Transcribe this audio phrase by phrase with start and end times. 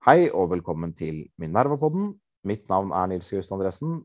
[0.00, 2.14] Hei og velkommen til Minerva-podden.
[2.48, 3.98] Mitt navn er Nils Just Andresen.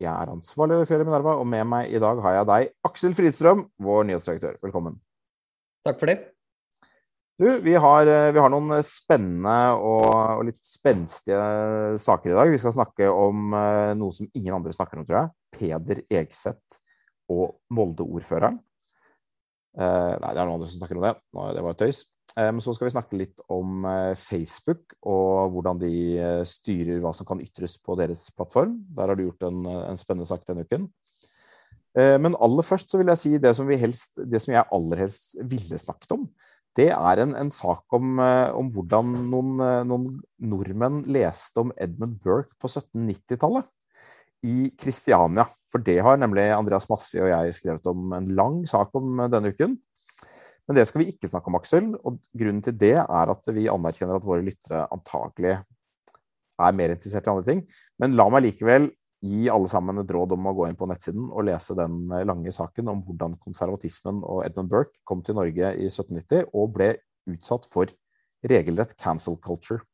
[0.00, 3.12] Jeg er ansvarlig redaktør i Minerva, og med meg i dag har jeg deg, Aksel
[3.18, 4.54] Fridstrøm, vår nyhetsdirektør.
[4.64, 4.96] Velkommen.
[5.84, 6.14] Takk for det.
[7.36, 11.44] Du, vi har, vi har noen spennende og, og, litt spenstige
[12.00, 12.54] saker i dag.
[12.56, 15.32] Vi skal snakke om uh, noe som ingen andre snakker om, tror jeg.
[15.58, 16.80] Peder Egseth
[17.28, 18.56] og Molde-ordføreren.
[19.72, 21.12] Eh, nei, det er noen andre som snakker om det.
[21.56, 22.02] Det var tøys.
[22.36, 25.92] Um, så skal vi snakke litt om uh, Facebook og hvordan de
[26.48, 28.78] styrer hva som kan ytres på deres plattform.
[28.96, 30.88] Der har du gjort en, en spennende sak denne uken.
[31.92, 35.34] Men aller først så vil jeg si det som, helst, det som jeg aller helst
[35.44, 36.22] ville snakket om
[36.78, 40.08] det er en, en sak om, eh, om, hvordan noen, eh, noen,
[40.52, 43.68] nordmenn leste om Edmund Burke på 1790-tallet
[44.48, 45.46] i Kristiania.
[45.72, 49.32] For det har nemlig Andreas Masvi og jeg skrevet om en lang sak om eh,
[49.32, 49.76] denne uken.
[50.68, 51.92] Men det skal vi ikke snakke om, Aksel.
[52.06, 55.56] Og grunnen til det er at vi anerkjenner at våre lyttere antagelig
[56.62, 57.62] er mer interessert i andre ting.
[58.00, 58.90] Men la meg likevel
[59.22, 62.24] gi alle sammen et råd om å gå inn på nettsiden og lese den eh,
[62.26, 66.90] lange saken om hvordan konservatismen og Edmund Burke kom til Norge i 1790 og ble
[67.30, 67.92] utsatt for
[68.50, 69.84] regelrett cancel culture.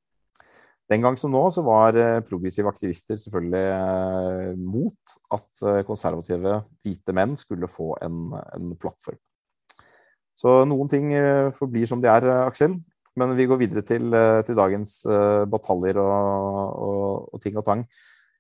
[0.89, 7.16] Den gang som nå så var eh, progressive aktivister selvfølgelig eh, mot at konservative hvite
[7.16, 9.20] menn skulle få en, en plattform.
[10.39, 11.11] Så noen ting
[11.56, 12.77] forblir som de er, Aksel.
[13.19, 14.14] Men vi går videre til,
[14.47, 15.00] til dagens
[15.50, 17.83] bataljer og, og, og ting og tang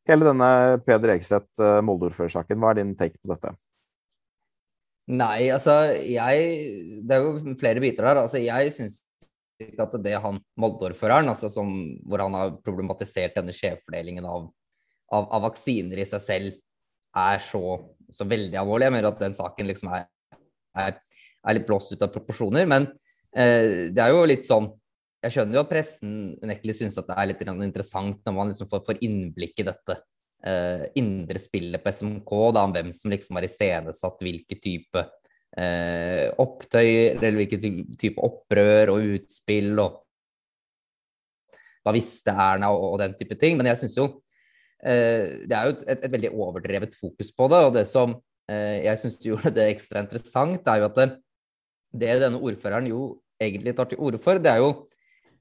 [0.08, 0.50] hele denne
[0.86, 2.60] Peder Egseth Molde-ordførersaken.
[2.60, 3.52] Hva er din take på dette?
[5.08, 5.74] Nei, altså
[6.04, 6.48] jeg
[7.08, 8.22] Det er jo flere biter her.
[8.24, 9.00] Altså jeg syns
[9.58, 14.50] ikke at det han Molde-ordføreren, altså hvor han har problematisert denne skjevfordelingen av,
[15.10, 16.58] av, av, vaksiner i seg selv,
[17.16, 17.62] er så,
[18.12, 18.86] så, veldig alvorlig.
[18.86, 20.06] Jeg mener at den saken liksom er,
[20.78, 21.00] er,
[21.46, 22.66] er litt blåst ut av proporsjoner.
[22.70, 22.88] Men
[23.36, 24.70] eh, det er jo litt sånn
[25.24, 26.12] jeg skjønner jo at pressen
[26.44, 29.96] unektelig syns at det er litt interessant når man liksom får, får innblikk i dette
[30.46, 35.02] eh, indre spillet på SMK, da, om hvem som liksom har iscenesatt hvilke type
[35.58, 37.58] eh, opptøyer, eller hvilke
[37.98, 39.98] type opprør og utspill, og
[41.82, 43.58] hva visste Erna, og, og den type ting.
[43.58, 47.62] Men jeg syns jo uh, det er jo et, et, veldig overdrevet fokus på det,
[47.64, 51.08] og det som jeg syns gjorde det ekstra interessant, er jo at det,
[51.92, 53.02] det denne ordføreren jo
[53.40, 54.72] egentlig tar til orde for, det er jo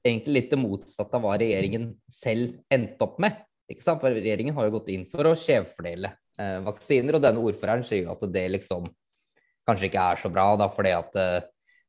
[0.06, 3.36] egentlig litt det motsatte av hva regjeringen selv endte opp med.
[3.68, 4.00] Ikke sant?
[4.00, 6.10] For regjeringen har jo gått inn for å skjevfordele
[6.40, 8.88] eh, vaksiner, og denne ordføreren sier jo at det liksom
[9.68, 11.48] kanskje ikke er så bra, da, fordi at eh,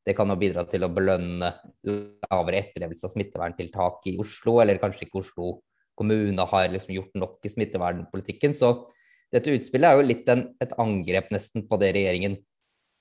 [0.10, 1.54] det kan jo bidra til å belønne
[1.86, 5.58] lavere etterlevelse av smitteverntiltak i Oslo, eller kanskje ikke Oslo
[6.00, 8.56] kommune har liksom gjort nok i smittevernpolitikken.
[8.56, 8.72] Så
[9.32, 12.40] dette utspillet er jo litt en, et angrep nesten på det regjeringen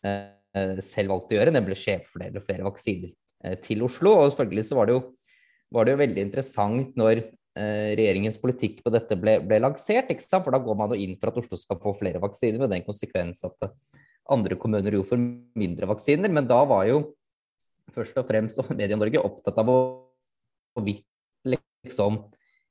[0.06, 0.37] eh,
[0.82, 3.10] selv valgte å gjøre, nemlig skjevfordele flere vaksiner.
[3.44, 4.14] Eh, til Oslo.
[4.18, 5.02] Og selvfølgelig så var det jo,
[5.74, 10.10] var det jo veldig interessant når eh, regjeringens politikk på dette ble, ble, lansert.
[10.30, 12.86] For da går man jo inn for at Oslo skal få flere vaksiner, med den
[12.86, 13.70] konsekvens at
[14.28, 15.20] andre kommuner jo får
[15.58, 16.32] mindre vaksiner.
[16.32, 17.04] Men da var jo
[17.94, 21.06] først og fremst Medie-Norge opptatt av hvorvidt
[21.86, 22.20] liksom,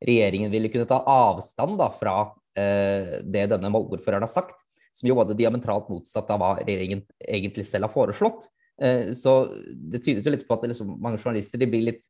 [0.03, 2.19] regjeringen ville kunne ta avstand da, fra
[2.59, 4.59] eh, det denne målordføreren har sagt,
[4.97, 8.47] som jo det diametralt motsatt av hva regjeringen egentlig selv har foreslått.
[8.81, 9.39] Eh, så
[9.73, 12.03] det tyder jo litt på at liksom, mange journalister de blir litt,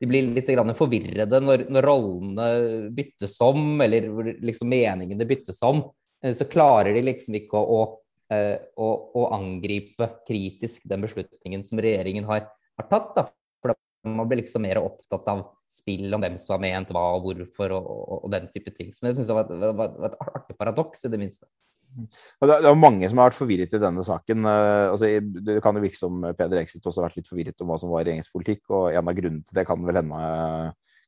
[0.00, 2.48] de blir litt forvirrede når, når, rollene
[2.94, 4.10] byttes om, eller
[4.44, 5.84] liksom meningene byttes om.
[6.22, 11.64] Eh, så klarer de liksom ikke å, å, eh, å, å angripe kritisk den beslutningen
[11.66, 12.48] som regjeringen har,
[12.78, 13.12] har tatt.
[13.16, 13.28] Da.
[13.62, 17.26] For man blir liksom mer opptatt av spill om hvem som har ment hva og
[17.26, 18.92] hvorfor, og, og, og den type ting.
[19.00, 21.48] Men jeg syns det var var et artig paradoks, i det minste.
[21.96, 24.48] Det er mange som har vært forvirret i denne saken.
[24.48, 25.10] Eh, altså,
[25.48, 27.92] det kan jo virke som Peder Exit også har vært litt forvirret om hva som
[27.92, 28.64] var regjeringspolitikk.
[28.70, 30.20] og En av grunnene til det kan vel hende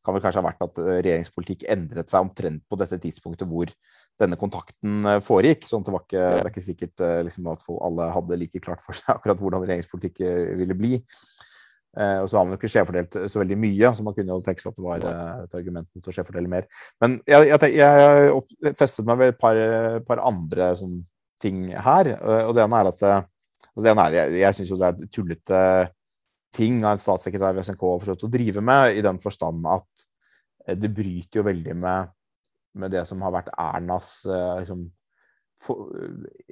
[0.07, 3.69] kan vel kanskje ha vært at regjeringspolitikk endret seg omtrent på dette tidspunktet hvor
[4.23, 5.67] denne kontakten eh, foregikk.
[5.69, 8.85] sånn at Det ikke, det er ikke sikkert eh, liksom, at alle hadde like klart
[8.85, 10.25] for seg akkurat hvordan regjeringspolitikk
[10.63, 10.95] ville bli.
[11.99, 14.43] Eh, og så har man jo ikke skjevfordelt så veldig mye, så man kunne jo
[14.47, 16.69] tenke seg at det var eh, et argument mot å skjevfordele mer.
[17.03, 19.59] Men jeg, jeg, jeg festet meg ved et par,
[20.07, 21.01] par andre sånn,
[21.43, 22.13] ting her.
[22.49, 25.11] Og det ene er at altså, det ene er, Jeg, jeg syns jo det er
[25.15, 25.63] tullete
[26.55, 30.07] ting av en statssekretær ved SNK å drive med, i den forstand at
[30.67, 32.15] eh, det bryter jo veldig med,
[32.79, 34.87] med det som har vært Ernas liksom,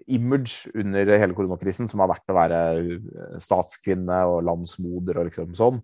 [0.06, 5.54] image under hele koronakrisen som har vært å være eh, statskvinne og landsmoder og liksom
[5.58, 5.80] sånn.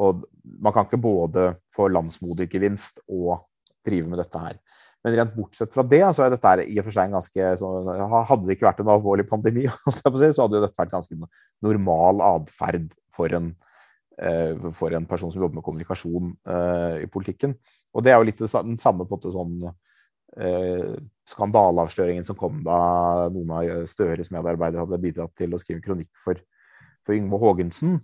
[0.00, 0.22] Og
[0.62, 3.44] man kan ikke både få landsmodergevinst og
[3.84, 4.56] drive med dette her.
[5.02, 7.70] Men rent bortsett fra det, så er dette i og for seg en ganske så,
[8.30, 9.66] Hadde det ikke vært en alvorlig pandemi,
[9.98, 11.18] så hadde jo dette vært ganske
[11.64, 13.54] normal atferd for en
[14.76, 16.34] for en person som jobber med kommunikasjon
[17.02, 17.54] i politikken.
[17.96, 19.54] Og det er jo litt den samme på en måte sånn
[21.28, 26.40] skandaleavsløringen som kom da noen av Støres medarbeidere hadde bidratt til å skrive kronikk for,
[27.06, 28.00] for Yngve Haagensen.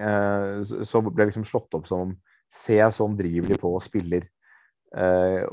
[0.00, 2.14] Så ble liksom slått opp som
[2.50, 4.24] Se sånn driver de på og spiller.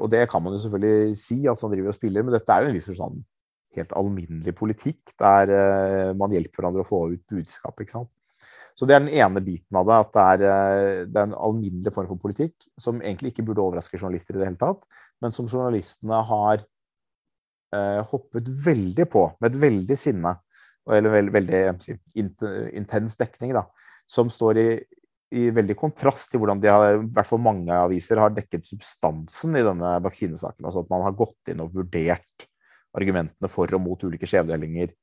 [0.02, 2.64] Og det kan man jo selvfølgelig si, at sånn driver og spiller, men dette er
[2.64, 3.20] jo en viss forstand
[3.78, 5.52] helt alminnelig politikk der
[6.18, 7.84] man hjelper hverandre å få ut budskap.
[7.84, 8.10] ikke sant?
[8.78, 9.98] Så det er den ene biten av det.
[9.98, 13.64] At det er, eh, det er en alminnelig form for politikk som egentlig ikke burde
[13.64, 14.86] overraske journalister i det hele tatt,
[15.22, 16.68] men som journalistene har eh,
[18.12, 20.36] hoppet veldig på med et veldig sinne,
[20.88, 21.62] eller veld, veldig
[22.80, 23.66] intens dekning, da,
[24.08, 24.68] som står i,
[25.36, 29.60] i veldig kontrast til hvordan de har, i hvert fall mange aviser har dekket substansen
[29.60, 30.64] i denne vaksinesaken.
[30.64, 32.48] Altså at man har gått inn og vurdert
[32.96, 34.96] argumentene for og mot ulike skjevdelinger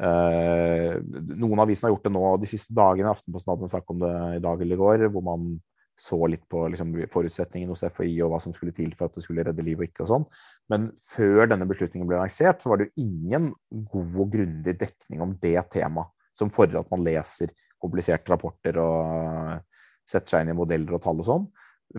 [0.00, 0.94] Eh,
[1.36, 3.12] noen aviser har gjort det nå de siste dagene.
[3.12, 5.52] Aftenposten hadde en sak om det i dag eller i går, hvor man
[5.98, 9.24] så litt på liksom, forutsetningene hos FHI og hva som skulle til for at det
[9.24, 10.24] skulle redde liv og ikke og sånn.
[10.72, 15.22] Men før denne beslutningen ble lansert, så var det jo ingen god og grundig dekning
[15.24, 17.52] om det temaet som fordrer at man leser
[17.82, 19.60] kompliserte rapporter og
[20.08, 21.46] setter seg inn i modeller og tall og sånn.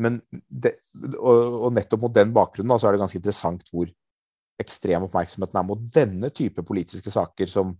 [0.02, 0.78] Men det,
[1.20, 3.92] og, og, nettopp mot den bakgrunnen da, så er det ganske interessant hvor
[4.62, 7.76] ekstrem oppmerksomheten er mot denne type politiske saker som,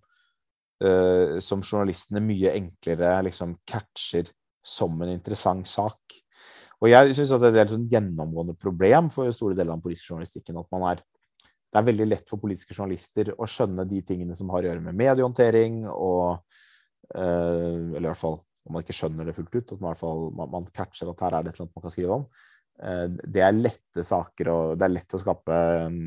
[0.84, 4.30] uh, som journalistene mye enklere liksom catcher
[4.64, 6.20] som en interessant sak.
[6.84, 10.12] Og jeg syns det er et sånn gjennomgående problem for store deler av den politiske
[10.12, 11.04] journalistikken at man er
[11.74, 14.84] det er veldig lett for politiske journalister å skjønne de tingene som har å gjøre
[14.86, 16.44] med mediehåndtering og
[17.18, 19.92] uh, Eller i hvert fall om man ikke skjønner det fullt ut, at man, i
[19.92, 22.22] hvert fall, man, man catcher at her er det annet man kan skrive om.
[22.80, 25.58] Uh, det er lette saker, og det er lett å skape
[25.90, 25.98] um,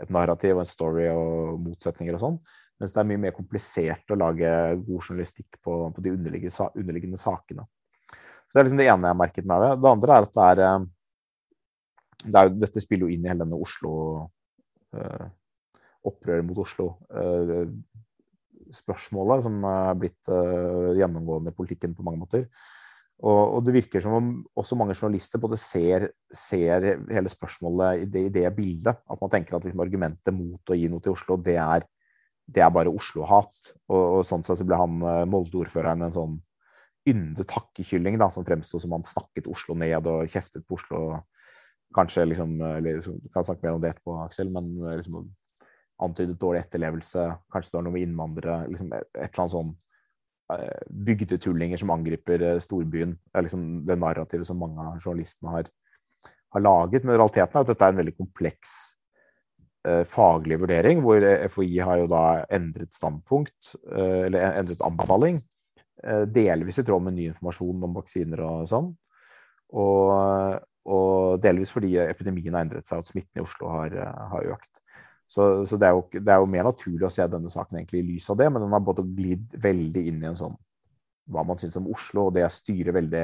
[0.00, 2.38] et narrativ og en story og motsetninger og sånn.
[2.80, 4.48] Mens det er mye mer komplisert å lage
[4.86, 7.66] god journalistikk på, på de underliggende, underliggende, sakene.
[8.52, 9.68] Så Det er liksom det ene jeg har merket meg det.
[9.80, 13.46] Det andre er at det er, eh, det er Dette spiller jo inn i hele
[13.46, 13.92] denne Oslo
[14.92, 15.24] uh,
[16.04, 16.90] Opprøret mot Oslo.
[17.08, 17.72] Uh,
[18.76, 22.44] spørsmålet som er blitt uh, gjennomgående i politikken på mange måter.
[23.22, 28.06] Og, og, det virker som om også mange journalister både ser, ser hele spørsmålet i
[28.12, 29.00] det, i det, bildet.
[29.00, 31.88] At man tenker at liksom, argumentet mot å gi noe til Oslo, det er,
[32.44, 33.72] det er bare Oslo-hat.
[33.88, 35.00] Og, og, sånn sett så ble han
[35.32, 36.40] Molde-ordføreren en sånn
[37.08, 41.04] yndet takkekylling da, som fremsto som han snakket Oslo ned og kjeftet på Oslo.
[41.92, 43.02] Kanskje liksom, eller,
[43.34, 45.26] kan snakke mer om det etterpå, Aksel, men eh, liksom
[46.02, 47.28] antydet dårlig etterlevelse.
[47.52, 48.60] Kanskje det var noe med innvandrere.
[48.72, 49.74] Liksom et, eller annet sånn
[50.52, 53.14] Eh, bygdetullinger som angriper eh, storbyen.
[53.14, 55.70] Det er liksom det narrativet som mange av journalistene har,
[56.56, 57.06] har laget.
[57.06, 58.74] Men realiteten er at dette er en veldig kompleks
[60.06, 65.40] faglig vurdering, hvor FHI har jo da endret standpunkt, eller endret anbefaling.
[66.02, 68.90] Eh, delvis i tråd med ny informasjon om vaksiner og sånn.
[69.78, 70.58] Og,
[70.90, 74.82] og delvis fordi epidemien har endret seg og smitten i Oslo har, eh, har økt.
[75.32, 78.02] Så, så det, er jo, det, er jo, mer naturlig å se denne saken egentlig
[78.02, 80.58] i lys av det, men den har både glidd veldig inn i en sånn
[81.32, 83.22] hva man syns om Oslo, og det styrer veldig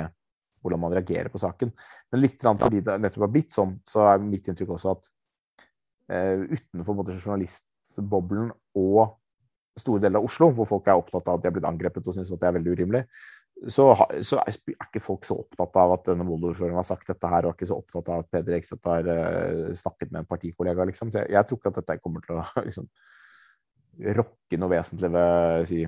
[0.62, 1.74] hvordan man reagerer på saken.
[2.12, 5.10] Men litt fordi det nettopp har blitt sånn, så er mitt inntrykk også at
[6.14, 9.17] eh, utenfor både journalistboblen og
[9.82, 12.16] store deler av Oslo, hvor folk er opptatt av at de har blitt angrepet og
[12.16, 13.04] syns at det er veldig urimelig,
[13.66, 13.88] så,
[14.22, 17.50] så, er ikke folk så opptatt av at denne Voldo-ordføreren har sagt dette her, og
[17.50, 20.86] er ikke så opptatt av at Peder Ekseth har uh, snakket med en partikollega.
[20.86, 21.10] Liksom.
[21.10, 22.86] Så jeg, jeg, tror ikke at dette kommer til å liksom,
[24.20, 25.80] rokke noe vesentlig ved si,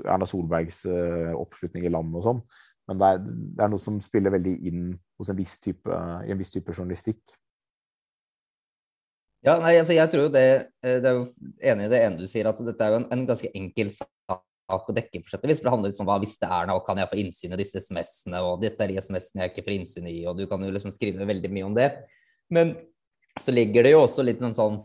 [0.00, 2.42] Erna Solbergs uh, oppslutning i landet og sånn.
[2.88, 4.88] Men det er, det er, noe som spiller veldig inn
[5.20, 7.36] hos en viss type, i en viss type journalistikk.
[9.46, 10.46] Ja, nei, altså jeg tror det,
[10.84, 11.28] eh, det er jo
[11.72, 14.40] enig i det ene du sier, at dette er jo en, en ganske enkel sak
[14.70, 15.62] å dekke, for vis.
[15.64, 17.80] Det handler liksom om hva hvis det er nå, kan jeg få innsyn i disse
[17.80, 20.70] SMS-ene, og dette er de SMS-ene jeg ikke får innsyn i, og du kan jo
[20.74, 21.88] liksom skrive veldig mye om det.
[22.52, 22.74] Men
[23.40, 24.76] så ligger det jo også litt en sånn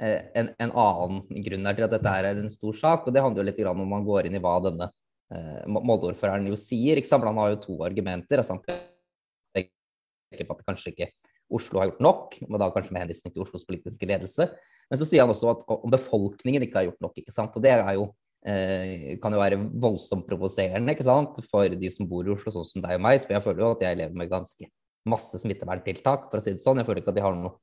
[0.00, 3.44] eh, en, en, annen grunn til at dette er en stor sak, og det handler
[3.44, 4.90] jo litt om man går inn i hva denne
[5.32, 6.98] eh, Molde-ordføreren jo sier.
[6.98, 7.28] ikke sant?
[7.28, 8.42] Han har jo to argumenter.
[8.42, 11.12] Altså han peker på at det kanskje ikke
[11.52, 14.48] Oslo har gjort nok, og da kanskje med henvisning til Oslos politiske ledelse.
[14.90, 17.16] Men så sier han også at om befolkningen ikke har gjort nok.
[17.20, 17.54] ikke sant?
[17.56, 18.06] Og det er jo
[18.46, 21.38] eh, kan jo være voldsomt provoserende ikke sant?
[21.50, 23.22] for de som bor i Oslo, sånn som deg og meg.
[23.24, 24.68] For jeg føler jo at jeg lever med ganske
[25.08, 26.80] masse smitteverntiltak, for å si det sånn.
[26.80, 27.56] Jeg føler ikke at de har noe,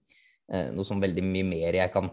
[0.51, 2.12] eh, noe som veldig mye mer jeg kan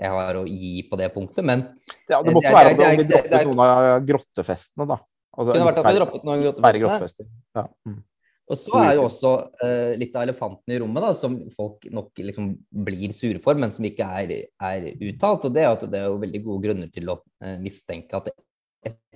[0.00, 1.66] jeg har å gi på det punktet, men
[2.08, 4.96] Ja, Det måtte det, være at vi droppet noen av grottefestene, da.
[5.36, 7.28] Altså, kunne vært at vi droppet noen grottefestene.
[7.56, 7.64] Ja.
[7.86, 7.98] Mm.
[8.50, 9.30] Og så er jo også
[9.62, 12.48] uh, litt av elefanten i rommet, da, som folk nok liksom
[12.86, 15.46] blir sure for, men som ikke er, er, uttalt.
[15.46, 18.32] Og det er at det er jo veldig gode grunner til å uh, mistenke at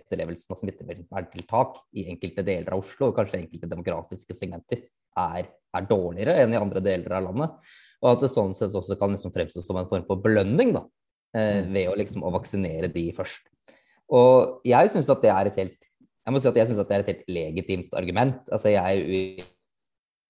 [0.05, 4.85] etterlevelsen av smitteverntiltak i enkelte deler av Oslo, og kanskje enkelte demografiske segmenter,
[5.19, 7.73] er, er, dårligere enn i andre deler av landet.
[8.05, 10.85] Og at det sånn sett også kan liksom fremstå som en form for belønning da,
[11.35, 11.75] eh, mm.
[11.75, 13.49] ved å, liksom, å vaksinere de først.
[14.15, 15.79] Og jeg syns at det er et helt
[16.25, 18.43] jeg må si at jeg synes at det er et helt legitimt argument.
[18.53, 19.45] Altså, jeg er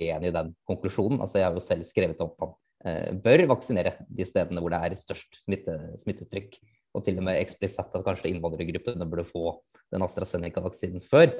[0.02, 1.20] uenig i den konklusjonen.
[1.22, 4.74] Altså, jeg har jo selv skrevet opp at man eh, bør vaksinere de stedene hvor
[4.74, 6.58] det er størst smitte, smittetrykk.
[6.94, 9.58] Og til og med eksplisitt at kanskje innvandrergruppene burde få
[9.94, 11.30] den AstraZeneca-vaksinen før.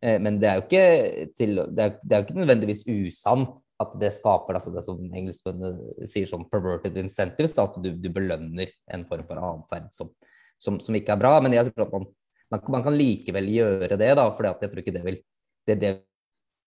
[0.00, 0.64] Eh, men det er,
[1.36, 5.00] til, det, er, det er jo ikke nødvendigvis usant at det skaper altså det som
[5.00, 10.10] engelskmennene sier som 'perverted incentives', at du, du belønner en form for atferd som,
[10.60, 11.38] som, som, ikke er bra.
[11.40, 12.08] Men jeg tror at man,
[12.50, 15.20] man, man kan likevel gjøre det, da, for jeg tror ikke det vil
[15.68, 15.90] det, det,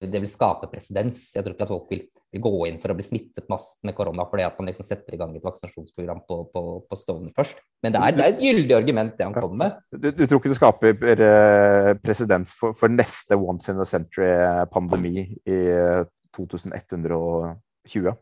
[0.03, 1.19] det vil skape presedens.
[1.35, 2.01] Jeg tror ikke at folk vil,
[2.33, 5.15] vil, gå inn for å bli smittet masse med korona fordi at man liksom setter
[5.15, 7.61] i gang et vaksinasjonsprogram på, på, på stående først.
[7.83, 9.71] Men det er, det er, et gyldig argument, det han kommer med.
[9.95, 15.15] Du, du, tror ikke det skaper eh, presedens for, for, neste once in a century-pandemi
[15.47, 15.59] i
[16.35, 18.13] 2120?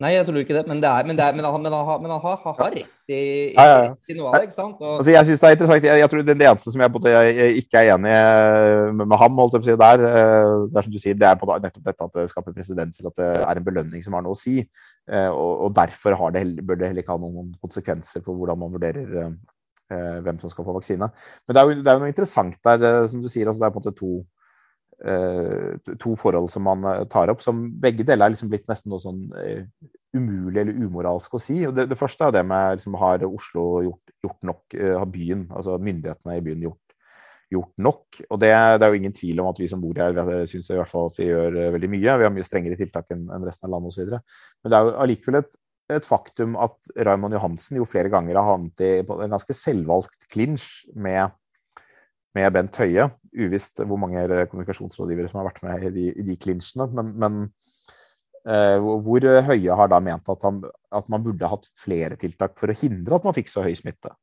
[0.00, 0.62] Nei, jeg tror ikke det.
[0.66, 2.78] Men, det er, men, det er, men, han, men, han, men han, har, har rett
[3.12, 3.18] i,
[3.52, 3.90] ja, ja, ja.
[4.08, 4.48] i, noe av det.
[4.48, 4.80] ikke sant?
[4.80, 4.96] Og...
[4.96, 5.86] Altså, jeg synes det er interessant.
[5.86, 8.16] Jeg, jeg tror det, det eneste som jeg, både, jeg, ikke er enig
[8.96, 11.20] med, med ham, holdt jeg på å si der, eh, det er som du sier,
[11.22, 14.18] det er på nettopp dette at det skaper presedenser, at det er en belønning som
[14.18, 14.58] har noe å si.
[14.58, 18.74] Eh, og, og derfor det, bør det heller ikke ha noen konsekvenser for hvordan man
[18.74, 21.12] vurderer eh, hvem som skal få vaksine.
[21.46, 23.46] Men det er jo, det er jo noe interessant der, som du sier.
[23.46, 24.40] altså Det er på en måte to Eh,
[25.02, 29.02] to forhold som man eh, tar opp, som begge deler er liksom blitt nesten noe
[29.02, 29.64] sånn uh,
[30.14, 31.58] umulig eller umoralsk å si.
[31.74, 34.78] Det, det første er det med liksom, Har Oslo gjort, gjort nok?
[35.00, 36.96] Har byen, altså myndighetene i byen, gjort,
[37.56, 38.20] gjort nok?
[38.28, 40.78] Og det, det, er jo ingen tvil om at vi som bor her, syns i
[40.78, 42.16] hvert fall at vi gjør veldig mye.
[42.20, 44.14] Vi har mye strengere tiltak enn resten av landet osv.
[44.62, 45.60] Men det er jo allikevel et,
[45.96, 50.92] et faktum at Raymond Johansen jo flere ganger har havnet i en ganske selvvalgt klinsj
[50.94, 51.32] med
[52.36, 53.08] med Bent Høie.
[53.32, 56.88] Uvisst hvor mange kommunikasjonsrådgivere som har vært med i de, i de klinsjene.
[56.96, 57.38] Men, men
[58.48, 60.62] eh, hvor Høie har da ment at, han,
[60.92, 64.14] at, man burde hatt flere tiltak for å hindre at man fikk så høy smitte.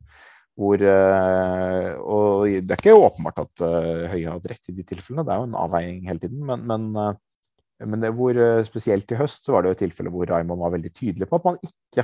[0.59, 4.83] Hvor, eh, og det er ikke åpenbart at uh, Høie har hatt rett i de
[4.83, 6.41] tilfellene, det er jo en avveining hele tiden.
[6.49, 8.35] Men, men, uh, men det, hvor,
[8.67, 11.39] spesielt i høst så var det jo et tilfelle hvor Raymond var veldig tydelig på
[11.39, 12.03] at man ikke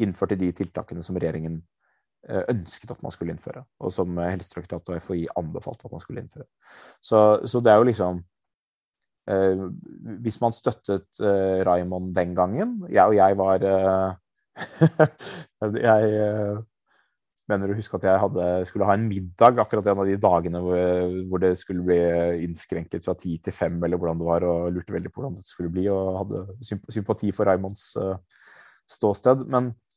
[0.00, 1.79] innførte de tiltakene som regjeringen Eh,
[2.28, 6.44] ønsket at man skulle innføre, og som Helsedirektoratet og FHI anbefalte at man skulle innføre.
[7.02, 8.20] Så, så det er jo liksom
[9.30, 9.62] eh,
[10.20, 14.10] Hvis man støttet eh, Raymond den gangen Jeg og jeg var eh,
[15.80, 16.60] Jeg eh,
[17.50, 20.60] mener å huske at jeg hadde, skulle ha en middag akkurat en av de dagene
[20.62, 21.98] hvor, hvor det skulle bli
[22.44, 25.50] innskrenket fra ti til fem, eller hvordan det var, og lurte veldig på hvordan det
[25.50, 26.44] skulle bli, og hadde
[26.94, 27.88] sympati for Raymonds
[28.86, 29.42] ståsted.
[29.50, 29.89] Men Eh,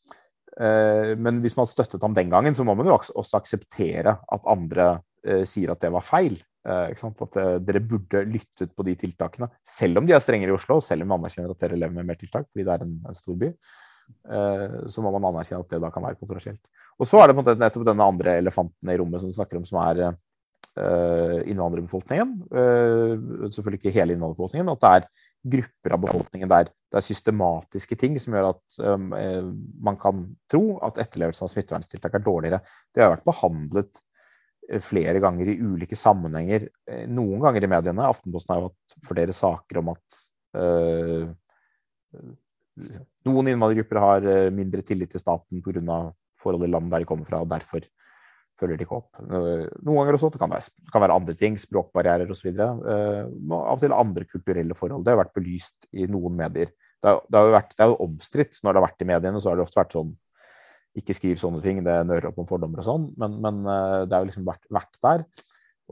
[0.54, 4.90] men hvis man støttet ham den gangen, så må man jo også akseptere at andre
[5.26, 6.36] eh, sier at det var feil.
[6.64, 10.78] Eh, at dere burde lyttet på de tiltakene, selv om de er strengere i Oslo,
[10.84, 13.18] selv om man anerkjenner at dere lever med mer tiltak fordi det er en, en
[13.18, 13.50] stor by.
[14.92, 16.60] Så må man anerkjenne at det da kan være kontroversielt.
[17.00, 19.36] Og så er det på en måte nettopp denne andre elefanten i rommet som du
[19.38, 20.02] snakker om, som er
[20.74, 22.32] innvandrerbefolkningen.
[22.50, 25.08] Selvfølgelig ikke hele innvandrerbefolkningen, at det er
[25.54, 29.46] grupper av befolkningen der det er systematiske ting som gjør at um, eh,
[29.82, 32.60] man kan tro at etterlevelsen av smitteverntiltak er dårligere.
[32.94, 34.02] Det har vært behandlet
[34.70, 36.68] eh, flere ganger i ulike sammenhenger.
[36.86, 38.06] Eh, noen ganger i mediene.
[38.06, 40.22] Aftenposten har jo hatt flere saker om at
[43.26, 45.98] noen innvandrergrupper har mindre tillit til staten pga.
[46.38, 47.82] forhold i land der de kommer fra, og derfor
[48.60, 49.22] følger de ikke opp.
[49.24, 52.50] Noen ganger også, det kan være, det kan være andre ting, språkbarrierer osv.
[52.54, 53.24] Uh,
[53.58, 55.06] av og til andre kulturelle forhold.
[55.06, 56.74] Det har vært belyst i noen medier.
[56.74, 58.60] Det, har, det, har vært, det er jo omstridt.
[58.62, 60.14] Når det har vært i mediene, så har det ofte vært sånn
[61.02, 63.10] Ikke skriv sånne ting, det nører opp om fordommer og sånn.
[63.18, 65.26] Men, men uh, det har jo liksom vært, vært der.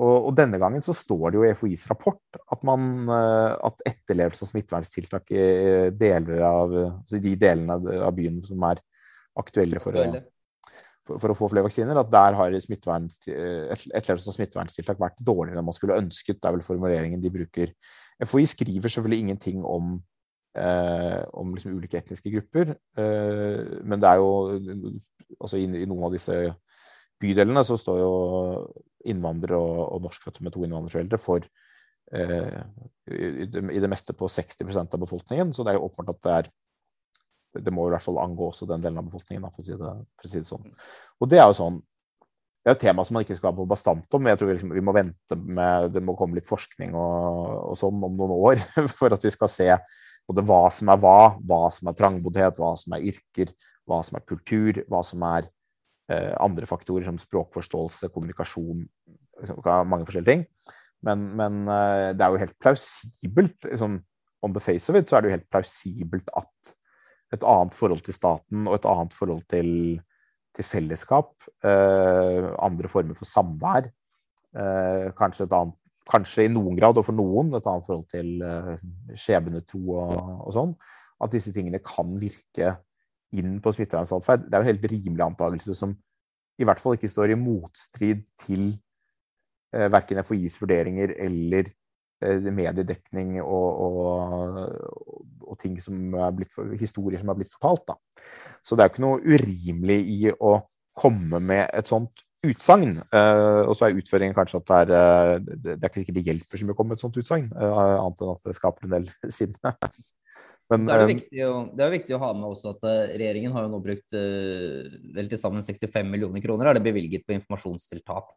[0.01, 3.81] Og, og, denne gangen så står det jo i FHIs rapport at, man, uh, at
[3.89, 5.47] etterlevelse av smitteverntiltak i
[5.97, 8.79] deler av, altså de delene av byen som er
[9.41, 9.97] aktuelle for
[11.07, 15.75] for, å få flere vaksiner, at der har etterlevelse av smitteverntiltak vært dårligere enn man
[15.77, 16.39] skulle ønsket.
[16.39, 17.73] Det er vel formuleringen de bruker.
[18.21, 19.95] FHI skriver selvfølgelig ingenting om,
[20.57, 24.29] eh, om liksom ulike etniske grupper, eh, men det er jo
[25.39, 26.37] altså i, i, noen av disse
[27.21, 28.13] bydelene så står jo
[29.09, 31.45] innvandrere og, og norskfødte med to innvandrerforeldre for
[32.13, 32.59] eh,
[33.09, 36.21] i, det, i, det, meste på 60% av befolkningen, så det er jo åpenbart at
[36.27, 36.51] det er
[37.59, 39.93] det må i hvert fall angå også den delen av befolkningen, for å si det,
[39.95, 40.69] å si det sånn.
[41.19, 41.81] Og det er jo sånn
[42.61, 44.27] det er et tema som man ikke skal være på bastant om.
[44.29, 47.79] jeg tror vi, liksom, vi, må vente med Det må komme litt forskning og, og
[47.79, 48.61] sånn om noen år
[48.99, 49.69] for at vi skal se
[50.29, 53.49] både hva som er hva, hva som er trangboddhet, hva som er yrker,
[53.89, 55.49] hva som er kultur, hva som er
[56.13, 58.85] eh, andre faktorer som språkforståelse, kommunikasjon,
[59.41, 60.45] liksom, mange forskjellige ting.
[61.01, 63.97] Men, men eh, det er jo helt plausibelt, liksom,
[64.45, 66.75] on the face of it, så er det jo helt plausibelt at
[67.31, 69.69] et annet forhold til staten og et annet forhold til,
[70.55, 71.31] til fellesskap,
[71.63, 73.87] eh, andre former for samvær,
[74.57, 75.77] eh, kanskje et annet
[76.11, 78.73] kanskje i noen grad, og for noen, et annet forhold til uh,
[79.17, 80.15] skjebnetro og,
[80.47, 80.71] og, sånn,
[81.21, 82.75] at disse tingene kan virke
[83.37, 84.47] inn på smittevernatferd.
[84.47, 85.93] Det er en helt rimelig antakelse som
[86.59, 88.65] i hvert fall ikke står i motstrid til
[89.75, 91.71] uh, verken FHIs vurderinger eller
[92.21, 94.57] mediedekning og, og,
[95.47, 97.91] og, ting som er blitt, historier som er blitt fortalt.
[97.91, 98.25] Da.
[98.65, 100.59] Så det er jo ikke noe urimelig i å
[100.97, 102.95] komme med et sånt utsagn.
[103.13, 106.25] Uh, og så er utføringen kanskje at det er, uh, det er ikke sikkert det
[106.29, 108.87] hjelper så mye å komme med et sånt utsagn, uh, annet enn at det skaper
[108.87, 109.07] en del
[109.39, 109.75] sinne.
[110.71, 112.85] Men, så er det, viktig å, det er viktig å ha med også at
[113.19, 117.35] regjeringen har jo nå brukt vel til sammen 65 millioner kroner er det bevilget på
[117.35, 118.29] informasjonstiltak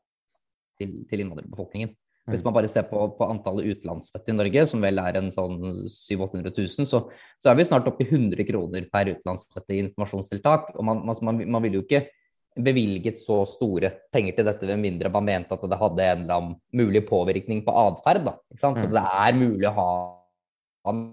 [0.80, 1.92] til, til innvandrerbefolkningen.
[2.24, 2.46] Hvis mm.
[2.48, 5.58] man bare ser på, på, antallet utenlandsfødte i Norge, som vel er en sånn
[5.92, 7.02] 700 000, så,
[7.36, 10.72] så er vi snart oppe i 100 kroner per utenlandsfødte i informasjonstiltak.
[10.78, 12.06] Og man, man, man vil jo ikke
[12.54, 16.36] bevilget så store penger til dette, ved mindre man mente at det hadde en eller
[16.38, 18.30] annen mulig påvirkning på atferd.
[18.56, 18.86] Så mm.
[18.94, 19.90] det er mulig å ha
[20.92, 21.04] en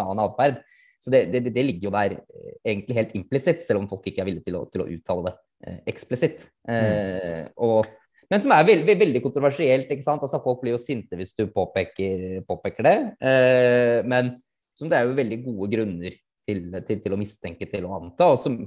[0.00, 0.58] annen atferd.
[0.98, 4.24] Så det, det, det, ligger jo der eh, egentlig helt implisitt, selv om folk ikke
[4.24, 5.34] er villige til å, til å uttale det
[5.68, 6.48] eh, eksplisitt.
[6.66, 7.86] Eh, og,
[8.28, 9.90] men som er veldig, veldig kontroversielt.
[9.90, 10.22] ikke sant?
[10.24, 12.96] Altså Folk blir jo sinte hvis du påpeker, påpeker det.
[13.24, 14.34] Eh, men
[14.76, 16.16] som det er jo veldig gode grunner
[16.48, 18.28] til, til, til å mistenke, til å anta.
[18.32, 18.60] og som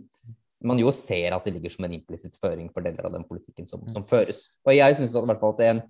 [0.61, 3.65] man jo ser at det ligger som en implisitt føring for deler av den politikken
[3.69, 4.45] som, som føres.
[4.65, 5.81] Og jeg syns i hvert fall at en,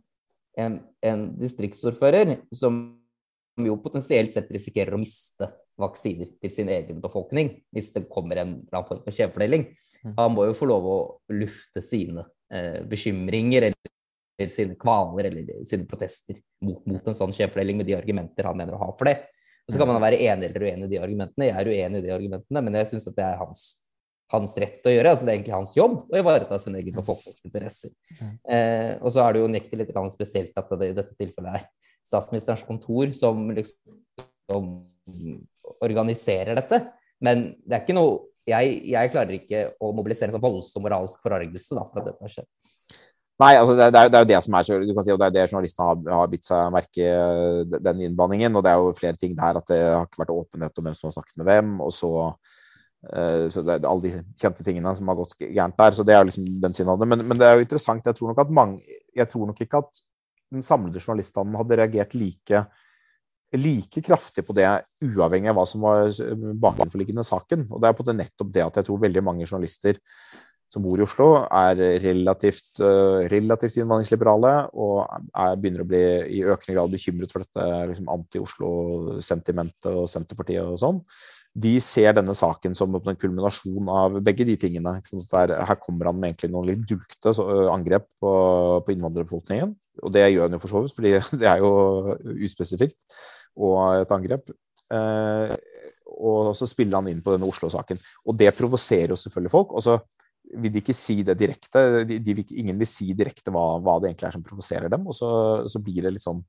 [0.63, 0.77] en,
[1.11, 2.79] en distriktsordfører som
[3.59, 5.49] jo potensielt sett risikerer å miste
[5.81, 9.65] vaksiner til sin egen befolkning hvis det kommer en eller annen form for skjevfordeling,
[10.05, 10.13] mm.
[10.17, 10.99] han må jo få lov å
[11.35, 12.23] lufte sine
[12.91, 13.91] bekymringer eller,
[14.39, 18.57] eller, sine kvaler eller sine protester mot, mot en sånn skjevfordeling med de argumenter han
[18.59, 19.17] mener å ha for det.
[19.67, 21.47] Og Så kan man være enig eller uenig i de argumentene.
[21.47, 23.63] Jeg er uenig i de argumentene, men jeg syns at det er hans
[24.31, 25.11] hans rett å gjøre.
[25.11, 27.91] altså Det er egentlig hans jobb å ivareta sin egen befolknings interesser.
[28.47, 31.65] Eh, og så er det jo unektelig litt spesielt at det i dette tilfellet er
[32.07, 33.97] statsministerens kontor som liksom
[34.51, 34.71] som
[35.81, 36.81] organiserer dette.
[37.23, 41.21] Men det er ikke noe jeg, jeg klarer ikke å mobilisere en sånn voldsom moralsk
[41.21, 42.49] forargelse da, for at dette har skjedd.
[43.41, 45.27] Nei, altså det, er, det er jo det som er du kan si, og det
[45.31, 47.13] er det journalistene har, har bitt seg merke
[47.87, 48.57] den innblandingen.
[48.57, 50.97] Og det er jo flere ting der at det har ikke vært åpenhet om hvem
[50.97, 51.71] som har snakket med hvem.
[51.81, 55.97] Og så uh, så det er alle de kjente tingene som har gått gærent der.
[55.97, 57.09] Så det er jo liksom den siden av det.
[57.09, 58.05] Men, men, det er jo interessant.
[58.05, 60.05] Jeg tror nok at mange Jeg tror nok ikke at
[60.51, 62.65] den samlede journaliststanden hadde reagert like
[63.59, 64.67] like kraftig på det,
[65.03, 66.13] uavhengig av hva som var
[66.63, 67.67] bakenforliggende saken.
[67.71, 69.99] Og det er på det nettopp det at jeg tror veldig mange journalister
[70.71, 76.03] som bor i Oslo, er relativt, uh, relativt innvandringsliberale og er, begynner å bli
[76.37, 81.03] i økende grad bekymret for dette liksom, anti-Oslo-sentimentet og Senterpartiet og sånn
[81.51, 84.93] de ser denne saken som en kulminasjon av begge de tingene.
[85.03, 87.33] Der, her kommer han med egentlig noen litt dulgte
[87.73, 88.31] angrep på,
[88.85, 89.73] på innvandrerbefolkningen.
[90.01, 91.11] Og det gjør han jo for så vidt, fordi
[91.41, 92.15] det er jo
[92.47, 93.03] uspesifikt
[93.59, 94.51] og et angrep.
[94.91, 95.53] Eh,
[96.21, 97.99] og så spiller han inn på denne Oslo-saken.
[98.27, 99.75] Og det provoserer jo selvfølgelig folk.
[99.77, 99.97] Og så
[100.61, 101.83] vil de ikke si det direkte.
[102.07, 105.07] De, de, ingen vil si direkte hva, hva, det egentlig er som provoserer dem.
[105.07, 105.29] Og så,
[105.71, 106.43] så, blir det litt sånn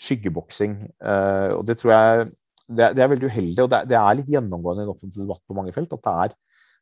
[0.00, 0.78] skyggeboksing.
[1.02, 2.28] Eh, og det tror jeg
[2.70, 5.42] det, det, er veldig uheldig, og det, det, er litt gjennomgående i en offentlig debatt
[5.42, 6.34] på mange felt, at det er,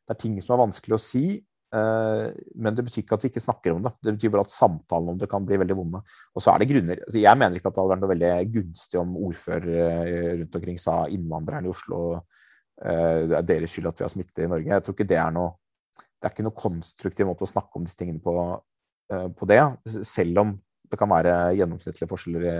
[0.05, 1.23] det er ting som er vanskelig å si.
[1.69, 3.91] Uh, men det betyr ikke at vi ikke snakker om det.
[4.01, 6.01] Det betyr bare at samtalen om det kan bli veldig vonde.
[6.33, 7.01] Og så er det grunner.
[7.05, 10.59] Altså, jeg mener ikke at det hadde vært noe veldig gunstig om ordførere uh, rundt
[10.61, 14.49] omkring sa innvandrerne i Oslo uh, det er deres skyld at vi har smitte i
[14.49, 14.71] Norge.
[14.73, 15.53] Jeg tror ikke det er noe
[16.19, 18.33] Det er ikke noe konstruktiv måte å snakke om disse tingene på,
[19.07, 19.61] på det.
[20.03, 20.49] Selv om
[20.89, 22.53] det kan være gjennomsnittlige forskjeller i,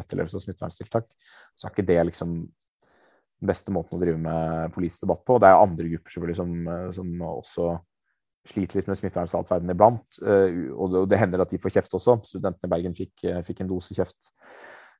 [0.00, 1.06] etterlevelse av smitteverntiltak,
[1.56, 2.34] så er ikke det liksom
[3.36, 5.38] den beste måten å drive med politisk debatt på.
[5.40, 7.68] Det er andre grupper selvfølgelig som, eh, som også
[8.46, 10.20] sliter litt med smittevernatferden iblant.
[10.22, 12.18] Eh, og det, hender at de får kjeft også.
[12.26, 14.32] Studentene i Bergen fikk, eh, fikk en dose kjeft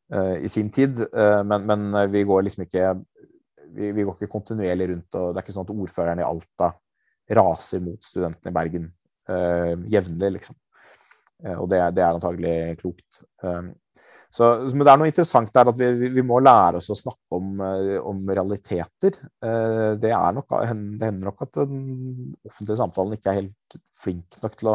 [0.06, 1.00] i sin tid.
[1.50, 2.92] Men, men, vi går liksom ikke
[3.74, 5.16] vi, vi, går ikke kontinuerlig rundt.
[5.18, 6.68] og Det er ikke sånn at ordføreren i Alta
[7.34, 8.86] raser mot studentene i Bergen
[9.90, 10.54] jevnlig, liksom.
[11.56, 13.18] og det, det er antagelig klokt.
[14.36, 17.38] Så, men det er noe interessant der at vi, vi må lære oss å snakke
[17.38, 19.14] om, eh, om realiteter.
[19.40, 21.78] Eh, det, nok, det, hender nok at den
[22.44, 24.68] offentlige samtalen ikke er helt flink nok til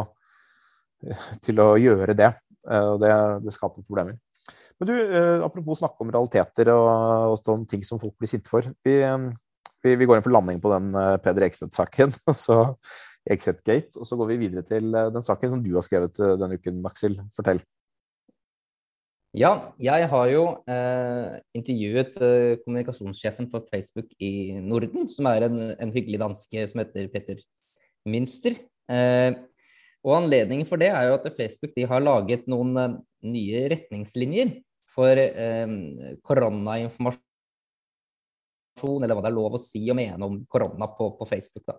[1.46, 2.32] til å gjøre det.
[2.66, 3.12] Eh, og det,
[3.44, 4.18] det, skaper problemer.
[4.80, 4.96] Men du,
[5.46, 8.66] apropos snakke om realiteter og, og ting som folk blir sinte for.
[8.82, 8.96] Vi,
[9.84, 10.88] vi, vi, går inn for landing på den
[11.22, 12.16] Peder Ekstedt-saken.
[12.46, 12.64] Så
[13.30, 13.94] Exitgate.
[13.94, 17.14] Og så går vi videre til den saken som du har skrevet denne uken, Aksel.
[17.36, 17.62] Fortell.
[19.32, 25.56] Ja, jeg har jo eh, intervjuet eh, kommunikasjonssjefen for Facebook i Norden, som er en,
[25.72, 27.40] en hyggelig danske som heter Petter
[28.04, 28.58] Münster.
[28.92, 29.32] Eh,
[30.04, 34.50] og anledningen for det er jo at Facebook har laget noen uh, nye retningslinjer
[34.92, 35.70] for uh,
[36.26, 37.22] koronainformasjon,
[38.98, 41.64] eller hva det er lov å si og mene om korona på, på Facebook.
[41.70, 41.78] da.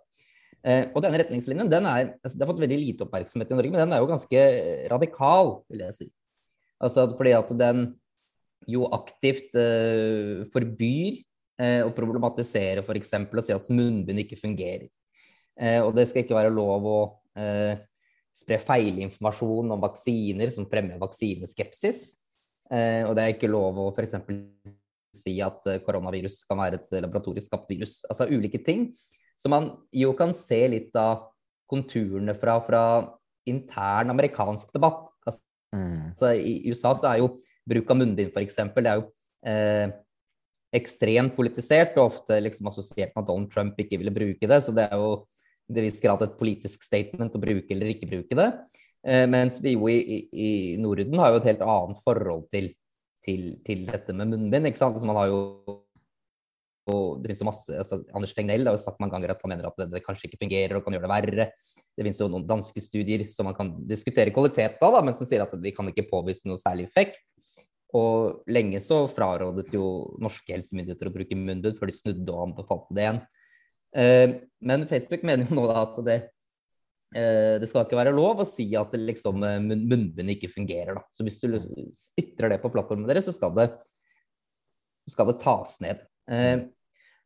[0.63, 3.75] Uh, og denne retningslinjen den er, altså, det har fått veldig lite oppmerksomhet i Norge,
[3.75, 4.39] men den er jo ganske
[4.95, 6.07] radikal, vil jeg si.
[6.83, 7.85] Altså fordi at den
[8.67, 9.55] jo aktivt
[10.53, 11.17] forbyr
[11.83, 13.11] å problematisere f.eks.
[13.23, 14.85] å si at munnbind ikke fungerer.
[15.83, 16.99] og det skal ikke være lov å
[18.33, 22.01] spre feilinformasjon om vaksiner som fremmer vaksineskepsis.
[22.73, 24.17] Eh, og det er ikke lov å f.eks.
[25.13, 27.99] si at eh, koronavirus kan være et laboratorisk skapt virus.
[28.09, 28.87] Altså ulike ting.
[29.37, 31.29] Så man jo kan se litt av
[31.69, 32.83] konturene fra, fra
[33.49, 35.12] intern amerikansk debatt.
[35.73, 37.33] Altså, Så I USA så er jo
[37.69, 38.59] bruk av munnbind f.eks.
[38.75, 39.07] det er jo
[39.49, 39.93] eh,
[40.73, 44.59] ekstremt politisert og ofte liksom assosiert med at Donald Trump ikke ville bruke det.
[44.65, 45.23] Så det er jo
[45.73, 48.49] til viss grad et politisk statement å bruke eller ikke bruke det.
[49.03, 52.71] Eh, mens vi jo i, i, Norden har jo et helt annet forhold til,
[53.25, 54.69] til, til dette med munnbind.
[54.69, 54.99] ikke sant?
[54.99, 55.41] Så man har jo
[56.91, 59.67] det finnes jo masse, altså Anders Tegnell har jo sagt mange ganger at han mener
[59.69, 61.45] at det, det, kanskje ikke fungerer og kan gjøre det verre.
[61.95, 65.45] Det finnes jo noen danske studier som man kan diskutere kvalitet av, men som sier
[65.45, 67.21] at vi kan ikke påvise noe særlig effekt.
[67.93, 69.85] Og lenge så frarådet jo
[70.21, 73.19] norske helsemyndigheter å bruke munnbind før de snudde og anbefalte det igjen.
[73.93, 74.29] Eh,
[74.65, 76.19] men Facebook mener jo nå da at det,
[77.13, 80.97] eh, det skal ikke være lov å si at liksom, eh, munnbind ikke fungerer.
[80.97, 81.05] Da.
[81.13, 81.53] Så hvis du
[82.19, 83.69] ytrer det på plattformen deres, så skal det,
[85.07, 86.01] skal det tas ned.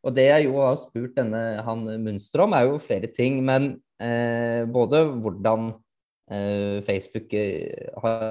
[0.08, 3.42] Og det jeg jo har spurt denne han Munster om, er jo flere ting.
[3.46, 5.72] Men eh, både hvordan
[6.32, 7.34] eh, Facebook
[8.04, 8.22] har,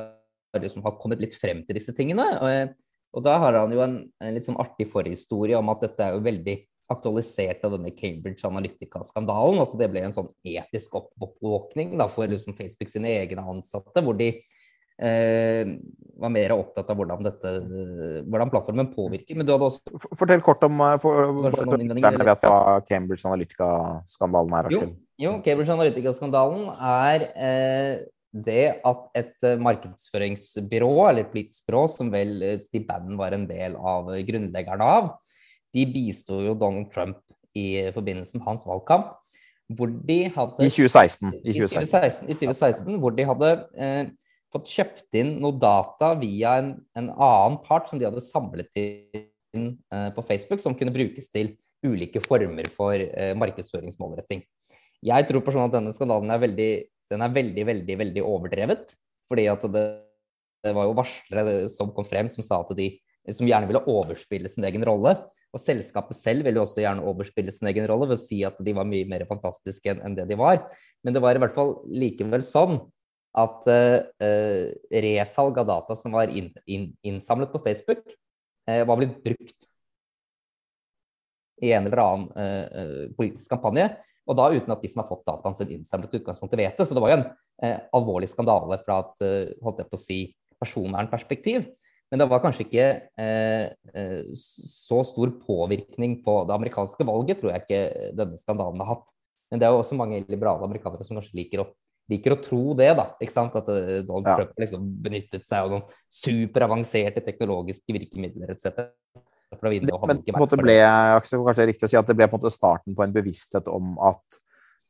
[0.62, 2.26] liksom, har, kommet litt frem til disse tingene.
[2.40, 2.86] Og,
[3.18, 6.16] og da har han jo en, en litt sånn artig forhistorie om at dette er
[6.16, 6.56] jo veldig
[6.92, 9.62] aktualisert av denne Cambridge Analytica-skandalen.
[9.64, 14.16] At det ble en sånn etisk oppvåkning da, for liksom Facebook sine egne ansatte, hvor
[14.18, 14.54] de eh,
[14.96, 17.52] var mer opptatt av hvordan, dette,
[18.24, 19.36] hvordan plattformen påvirker.
[19.36, 24.92] Men du hadde også Fortell kort om eh, for, vet hva Cambridge Analytica-skandalen er, Aksel.
[25.16, 27.92] Jo, jo, Cambridge Analytica-skandalen er eh,
[28.46, 33.36] det at et eh, markedsføringsbyrå, eller et politisk byrå, som vel eh, Steve Bannon var
[33.36, 35.14] en del av grunnleggerne av,
[35.76, 37.20] de bisto jo Donald Trump
[37.56, 39.16] i forbindelse med hans valgkamp.
[39.76, 41.32] Hvor de hadde I 2016.
[41.42, 44.04] I 2016, i 2016 hvor de hadde eh,
[44.54, 49.72] fått kjøpt inn noe data via en, en, annen part som de hadde samlet inn
[49.92, 51.54] eh, på Facebook, som kunne brukes til
[51.86, 54.44] ulike former for eh, markedsføringsmålretting.
[55.06, 56.70] Jeg tror personlig at denne skandalen er veldig,
[57.12, 58.94] den er veldig, veldig, veldig overdrevet.
[59.30, 59.84] Fordi at det,
[60.64, 62.94] det var jo varslere som kom frem som sa at de
[63.34, 65.16] som gjerne ville overspille sin egen rolle.
[65.54, 68.74] Og selskapet selv ville også gjerne overspille sin egen rolle ved å si at de
[68.76, 70.62] var mye mer fantastiske enn det de var.
[71.04, 72.78] Men det var i hvert fall likevel sånn
[73.36, 74.66] at uh,
[75.04, 78.04] resalg av data som var inn, inn, innsamlet på Facebook,
[78.70, 79.68] uh, var blitt brukt
[81.64, 83.88] i en eller annen uh, politisk kampanje.
[84.26, 86.86] Og da uten at de som har fått dataen sin innsamlet utgangspunktet vet det.
[86.88, 89.20] Så det var jo en alvorlig skandale fra et
[89.62, 90.16] holdt jeg på å si,
[90.58, 91.68] personvernperspektiv.
[92.10, 92.88] Men det var kanskje ikke
[94.40, 99.06] så stor påvirkning på det amerikanske valget, tror jeg ikke denne skandalen har hatt.
[99.50, 101.68] Men det er jo også mange liberale amerikanere som kanskje liker å,
[102.12, 103.08] liker å tro det, da.
[103.22, 103.56] ikke sant?
[103.58, 104.38] At eh, Donald ja.
[104.40, 108.88] Trump liksom benyttet seg av noen superavanserte teknologiske virkemidler etc.
[109.62, 110.74] Men på en måte ble,
[111.22, 113.94] kanskje riktig å si at det ble på en måte starten på en bevissthet om
[114.04, 114.42] at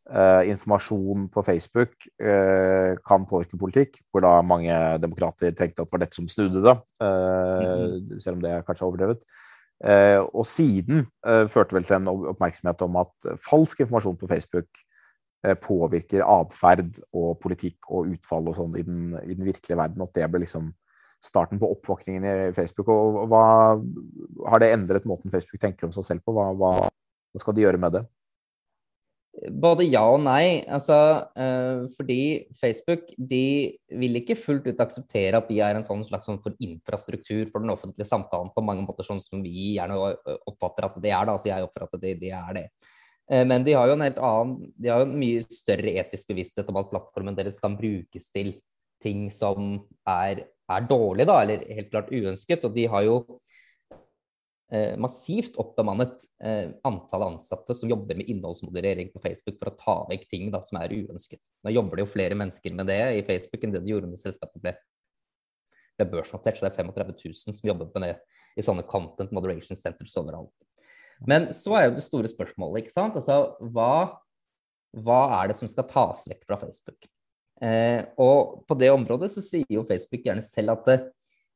[0.07, 4.71] Uh, informasjon på Facebook uh, kan påvirke politikk, hvor da mange
[5.03, 8.63] demokrater tenkte at det var dette som snudde det, uh, mm selv om det er
[8.63, 9.25] kanskje overdrevet.
[10.33, 11.03] og siden
[11.53, 14.69] førte vel til en oppmerksomhet om at falsk informasjon på Facebook
[15.63, 20.29] påvirker atferd og politikk og utfall og sånn i, i, den virkelige verden, at det
[20.33, 20.73] ble liksom
[21.25, 22.91] starten på oppvåkningen i Facebook.
[22.93, 23.47] Og, hva
[24.51, 26.35] har det endret måten Facebook tenker om seg selv på?
[26.37, 28.07] Hva, hva skal de gjøre med det?
[29.53, 30.65] Både ja og nei.
[30.65, 30.97] Altså,
[31.37, 36.29] uh, fordi Facebook de vil ikke fullt ut akseptere at de er en sånn slags
[36.31, 39.99] for infrastruktur for den offentlige samtalen på mange måter, sånn som vi gjerne
[40.49, 41.29] oppfatter at det er.
[41.29, 42.69] da, altså Jeg oppfatter at de, de er det.
[43.33, 46.31] Uh, men de har jo en helt annen, de har jo en mye større etisk
[46.31, 48.57] bevissthet om at plattformen deres kan brukes til
[49.03, 49.77] ting som
[50.09, 52.65] er, er dårlig, da, eller helt klart uønsket.
[52.67, 53.17] Og de har jo
[54.73, 59.97] eh, massivt oppbemannet eh, antall ansatte som jobber med innholdsmoderering på Facebook for å ta
[60.11, 61.43] vekk ting da, som er uønsket.
[61.65, 64.23] Nå jobber det jo flere mennesker med det i Facebook enn det de gjorde når
[64.23, 64.75] selskapet ble,
[65.97, 68.17] ble børsnotert, så det er 35 000 som jobber med det
[68.57, 70.55] i sånne content moderation centers overalt.
[71.25, 73.17] Men så er jo det store spørsmålet, ikke sant.
[73.17, 74.19] Altså, hva,
[74.97, 77.09] hva er det som skal tas vekk fra Facebook?
[77.65, 80.99] Eh, og på det området så sier jo Facebook gjerne selv at det,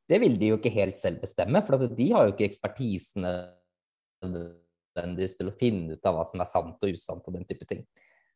[0.09, 3.27] det vil de jo ikke helt selv bestemme, for de har jo ikke ekspertisen
[4.25, 7.69] nødvendigvis til å finne ut av hva som er sant og usant og den type
[7.69, 7.85] ting.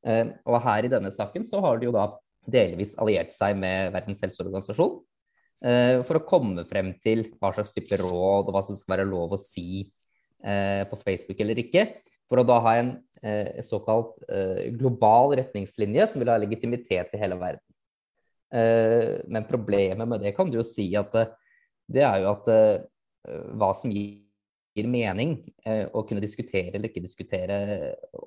[0.04, 2.10] Eh, og her i denne saken så har de jo da
[2.44, 4.98] delvis alliert seg med Verdens helseorganisasjon
[5.64, 9.08] eh, for å komme frem til hva slags type råd og hva som skal være
[9.08, 10.03] lov å si Eh,
[10.90, 11.87] på Facebook eller ikke,
[12.28, 12.90] for å da ha en
[13.22, 17.62] eh, såkalt eh, global retningslinje som vil ha legitimitet i hele verden.
[19.26, 21.11] men problemet med det kan du jo si at
[21.90, 22.50] det er jo at
[23.59, 25.33] hva som gir mening
[25.90, 27.57] å kunne diskutere eller ikke diskutere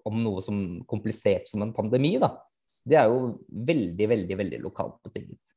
[0.03, 2.33] om noe som komplisert som en pandemi, da,
[2.83, 5.55] det er jo veldig, veldig, veldig lokalt betinget.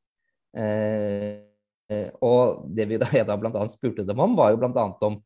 [2.23, 3.67] og det vi da, jeg da bl.a.
[3.75, 4.87] spurte dem om, var jo bl.a.
[5.09, 5.19] om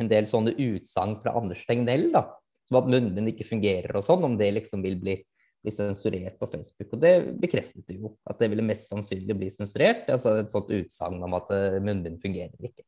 [0.00, 2.26] en del sånne utsagn fra Anders Tegnell, da,
[2.68, 5.18] som at munnbind ikke fungerer og sånn, om det liksom vil bli,
[5.62, 6.96] bli, sensurert på Facebook.
[6.96, 10.08] Og det bekreftet det jo, at det ville mest sannsynlig bli sensurert.
[10.10, 12.86] Altså et sånt utsagn om at uh, munnbind fungerer ikke.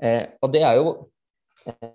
[0.00, 0.92] Eh, og det er jo
[1.68, 1.90] eh,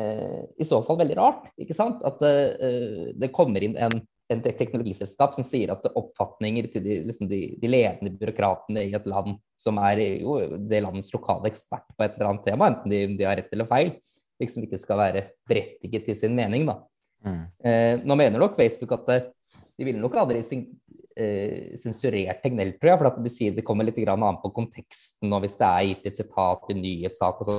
[0.00, 2.00] eh, i så fall veldig rart, ikke sant?
[2.06, 7.28] At eh, det kommer inn en en teknologiselskap som sier at oppfatninger til de, liksom
[7.30, 10.36] de, de, ledende byråkratene i et land som er jo
[10.70, 13.68] det landets lokale ekspert på et eller annet tema, enten de, de har rett eller
[13.70, 13.92] feil,
[14.40, 16.68] liksom ikke skal være berettiget til sin mening.
[16.70, 16.78] da.
[17.26, 17.42] Mm.
[17.64, 23.02] Eh, nå mener nok Facebook at de ville nok aldri eh, sensurert Tegnell, tror jeg,
[23.02, 26.22] for de sier det kommer litt an på konteksten, og hvis det er gitt et
[26.22, 27.58] sitat i en nyhetssak, og så,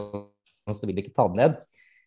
[0.72, 1.62] så vil de ikke ta det ned.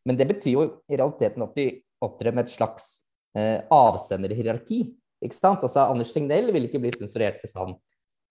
[0.05, 1.71] Men det betyr jo i realiteten at de
[2.05, 3.04] opptrer med et slags
[3.39, 4.83] eh, avsenderhierarki.
[5.25, 5.65] Ikke sant?
[5.65, 7.77] Altså, Anders Tegnell vil ikke bli sensurert hvis han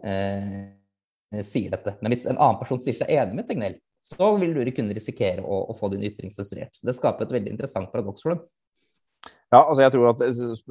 [0.05, 1.95] eh, sier dette.
[2.01, 5.43] Men hvis en annen person sier seg enig med Tegnell, så vil du kunne risikere
[5.43, 6.75] å, å få din ytring sensurert.
[6.75, 8.43] Så det skaper et veldig interessant paradoks for dem.
[9.53, 10.21] Ja, altså jeg tror at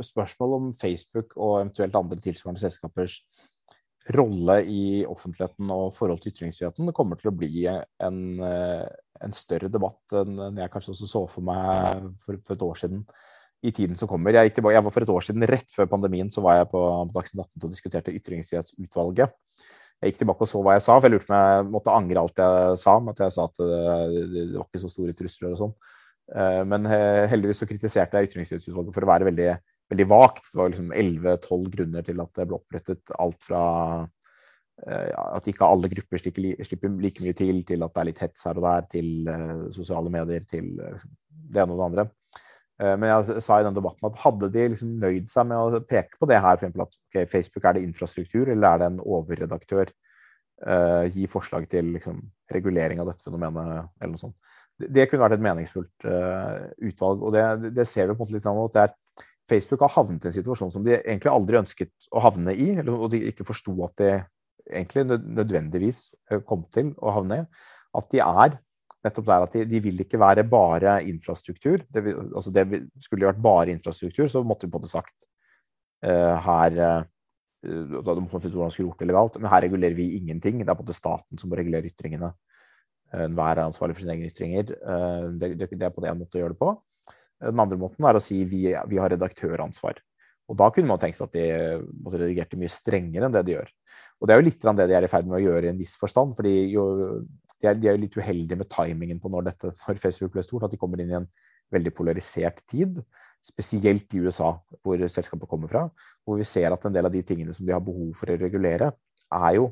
[0.04, 3.20] Spørsmålet om Facebook og eventuelt andre tilsvarende selskapers
[4.10, 8.86] rolle i offentligheten og forhold til ytringsfriheten kommer til å bli en, eh,
[9.22, 13.04] en større debatt enn jeg kanskje også så for meg for, for et år siden
[13.62, 14.34] i tiden som kommer.
[14.34, 16.82] Jeg, tilbake, jeg, var For et år siden, rett før pandemien, så var jeg på,
[17.14, 19.34] Dagsnytt 18 og diskuterte Ytringsfrihetsutvalget.
[20.02, 21.94] Jeg gikk tilbake og så hva jeg sa, for jeg lurte på om jeg måtte
[21.94, 22.96] angre alt jeg sa.
[23.12, 25.76] At jeg sa at det, det var ikke så store trusler og sånn.
[26.32, 26.88] Eh, men
[27.30, 29.48] heldigvis så kritiserte jeg Ytringsfrihetsutvalget for å være veldig,
[29.94, 30.48] veldig vagt.
[30.48, 33.64] Det var liksom 11-12 grunner til at det ble opprettet alt fra
[34.88, 38.48] eh, at ikke alle grupper slipper like mye til, til at det er litt hets
[38.50, 42.10] her og der, til eh, sosiale medier, til det ene og det andre.
[42.82, 45.82] Eh, men jeg sa i den debatten at hadde de liksom nøyd seg med å
[45.86, 46.72] peke på det her, f.eks.
[46.74, 49.92] at okay, Facebook er det infrastruktur, eller er det en overredaktør?
[50.62, 52.20] Uh, gi forslag til liksom,
[52.54, 54.52] regulering av dette fenomenet, eller noe sånt.
[54.78, 57.24] Det, det kunne vært et meningsfullt uh, utvalg.
[57.26, 60.22] Og det, det, ser vi på en måte litt annet at er Facebook har havnet
[60.22, 63.48] i en situasjon som de egentlig aldri ønsket å havne i, eller, og de ikke
[63.48, 64.12] forsto at de
[64.70, 66.04] egentlig nødvendigvis
[66.46, 67.48] kom til å havne i.
[67.98, 68.54] At de er
[69.02, 71.82] nettopp der at de, de, vil ikke være bare infrastruktur.
[71.90, 72.66] Det, altså det
[73.02, 75.26] skulle vært bare infrastruktur, så måtte vi på det sagt
[76.06, 77.02] uh, her uh,
[77.62, 79.36] Da man finne ut hvordan man skulle gjort det legalt.
[79.40, 80.62] Men her regulerer vi ingenting.
[80.62, 82.32] Det er på en måte staten som må regulere ytringene.
[83.12, 84.72] Enhver er ansvarlig for sine egne ytringer.
[84.82, 86.72] Uh, det, det, det, er på en måte å gjøre det på.
[87.42, 89.98] Den andre måten er å si vi, vi har redaktøransvar.
[90.50, 91.46] Og da kunne man tenkt seg at de
[92.12, 93.70] redigerte mye strengere enn det de gjør.
[94.20, 95.80] Og det er jo litt det de er i ferd med å gjøre i en
[95.80, 96.34] viss forstand.
[96.36, 96.84] fordi jo,
[97.62, 100.66] de, er, de er litt uheldige med timingen på når dette når Facebook ble stort.
[100.66, 101.28] At de kommer inn i en
[101.72, 102.98] veldig polarisert tid.
[103.42, 105.86] Spesielt i USA, hvor selskapet kommer fra.
[106.26, 108.38] Hvor vi ser at en del av de tingene som de har behov for å
[108.40, 108.92] regulere,
[109.32, 109.70] er jo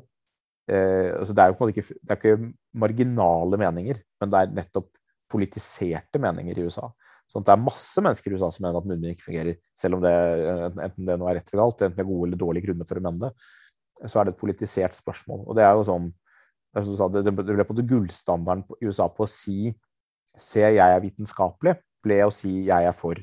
[0.71, 2.51] eh, altså Det er jo på en måte ikke, det er ikke
[2.81, 4.89] marginale meninger, men det er nettopp
[5.31, 6.89] politiserte meninger i USA.
[7.31, 9.97] Sånn at det er masse mennesker i USA som mener at munnbind ikke fungerer, selv
[9.97, 10.15] om det,
[10.83, 12.99] enten det nå er rett eller galt, enten det er gode eller dårlige grunner for
[12.99, 13.51] å mene det,
[14.11, 15.45] så er det et politisert spørsmål.
[15.45, 16.09] Og det er jo sånn
[16.71, 19.73] Det ble på det gullstandarden i USA på å si
[20.39, 23.19] Se, jeg er vitenskapelig, ble å si jeg er for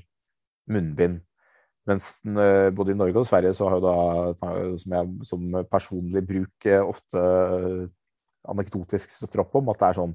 [0.68, 1.22] munnbind.
[1.88, 3.94] Mens eh, både i Norge og Sverige så har jo da,
[4.76, 7.22] som jeg som personlig bruk eh, ofte
[8.52, 10.12] anekdotisk støtter om, at det er sånn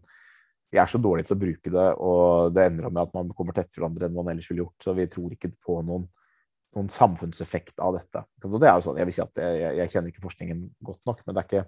[0.74, 3.54] vi er så dårlige til å bruke det, og det ender med at man kommer
[3.54, 4.80] tettere hverandre enn man ellers ville gjort.
[4.82, 6.08] Så vi tror ikke på noen,
[6.74, 8.24] noen samfunnseffekt av dette.
[8.42, 11.04] Og det er jo sånn, Jeg vil si at jeg, jeg, kjenner ikke forskningen godt
[11.06, 11.68] nok, men det er ikke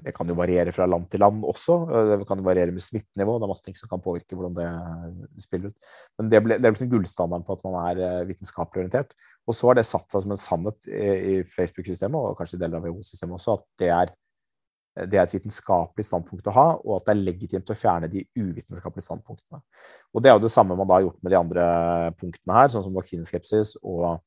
[0.00, 1.74] det kan jo variere fra land til land også.
[2.08, 3.34] Det kan jo variere med smittenivå.
[3.36, 5.90] Det er masse ting som kan påvirke hvordan det spiller ut.
[6.16, 9.12] Men det, ble, det er liksom gullstandarden på at man er vitenskapelig orientert.
[9.44, 12.80] Og så har det satt seg som en sannhet i, i Facebook-systemet, og kanskje deler
[12.80, 14.16] av WHO-systemet også, at det er,
[15.12, 18.24] det er, et vitenskapelig standpunkt å ha, og at det er legitimt å fjerne de
[18.38, 19.60] uvitenskapelige standpunktene.
[20.14, 21.64] Og det er jo det samme man da har gjort med de andre
[22.16, 24.22] punktene her, sånn som vaksineskepsis og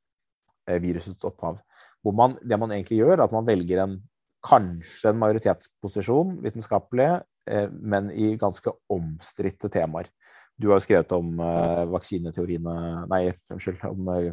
[0.81, 1.57] virusets opphav.
[2.05, 4.03] Hvor man, det man egentlig gjør, er at man velger en
[4.45, 7.09] kanskje en majoritetsposisjon vitenskapelig,
[7.49, 10.09] eh, men i ganske omstridte temaer.
[10.55, 12.75] Du har jo skrevet om uh, vaksineteoriene
[13.11, 14.29] Nei, unnskyld, om uh,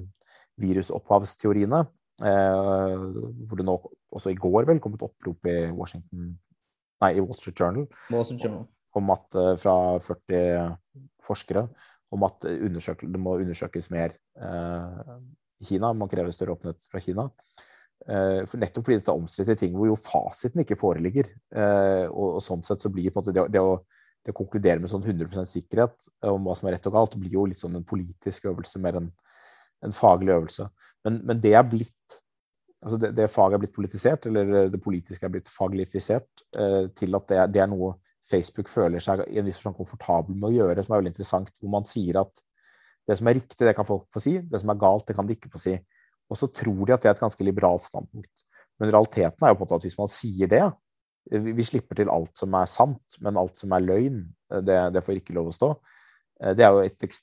[0.62, 1.81] virusopphavsteoriene.
[2.22, 3.72] Hvor det nå
[4.14, 6.29] også i går vel kom et opprop i Washington
[7.03, 8.68] Nei, i Wall Street Journal, Wall Street Journal.
[9.01, 10.77] om at fra 40
[11.27, 11.64] forskere
[12.14, 15.90] om at det må undersøkes mer i Kina.
[15.96, 17.27] Man krever større åpenhet fra Kina.
[18.03, 21.29] Uh, for nettopp fordi dette er omstridte ting hvor jo fasiten ikke foreligger.
[21.55, 23.77] Uh, og, og, sånn sett så blir det, det, å,
[24.27, 27.38] det, å, konkludere med sånn 100% sikkerhet om hva som er rett og galt, blir
[27.38, 29.12] jo litt sånn en politisk øvelse mer enn
[29.83, 30.69] en faglig øvelse.
[31.03, 32.19] Men, men det er blitt
[32.83, 37.19] altså det, det, faget er blitt politisert, eller det politiske er blitt faglifisert, uh, til
[37.19, 37.97] at det er, det er, noe
[38.31, 41.51] Facebook føler seg i en viss forstand komfortabel med å gjøre, som er veldig interessant.
[41.59, 42.43] Hvor man sier at
[43.11, 44.37] det som er riktig, det kan folk få si.
[44.47, 45.75] Det som er galt, det kan de ikke få si.
[46.33, 48.47] Og så tror de at det er et ganske liberalt standpunkt.
[48.81, 50.64] Men realiteten er jo på en måte at hvis man sier det
[51.31, 54.25] Vi slipper til alt som er sant, men alt som er løgn,
[54.66, 55.68] det, det får ikke lov å stå.
[56.42, 57.21] Eh, det er jo, et,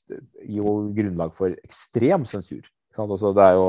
[0.48, 2.64] jo grunnlag for ekstrem sensur.
[3.00, 3.68] Altså, det er jo,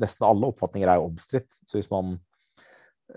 [0.00, 1.58] nesten alle oppfatninger er jo omstridt.
[1.66, 2.14] Så hvis man,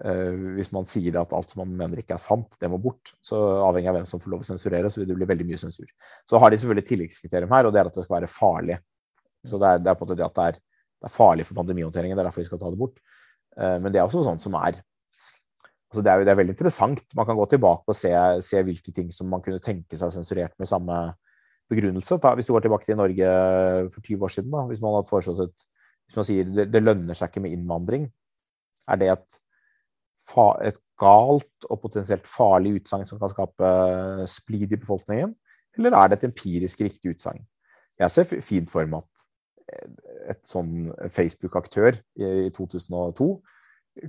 [0.01, 3.13] eh, hvis man sier at alt som man mener ikke er sant, det må bort,
[3.21, 5.61] så avhengig av hvem som får lov å sensurere, så vil det bli veldig mye
[5.61, 5.93] sensur.
[6.25, 8.81] Så har de selvfølgelig tilleggskriterium her, og det er at det skal være farlig.
[9.45, 10.61] Så det er, det er på en måte det at det er
[11.01, 13.01] det er farlig for pandemihåndteringen, det er derfor vi skal ta det bort.
[13.57, 14.77] Eh, men det er også sånt som er
[15.91, 17.01] altså det, er, det er veldig interessant.
[17.17, 18.13] Man kan gå tilbake og se,
[18.45, 21.01] se, hvilke ting som man kunne tenke seg sensurert med samme
[21.71, 22.15] begrunnelse.
[22.23, 23.33] Da, hvis du går tilbake til Norge
[23.91, 25.67] for 20 år siden, da, hvis man hadde foreslått et
[26.11, 28.09] hvis man sier det, det lønner seg ikke med innvandring,
[28.91, 29.37] er det et,
[30.67, 33.69] et galt og potensielt farlig utsagn som kan skape
[34.27, 35.31] splid i befolkningen,
[35.79, 37.45] eller er det et empirisk riktig utsagn?
[38.01, 39.23] Jeg ser fint for meg at
[40.31, 43.27] et sånn Facebook-aktør i 2002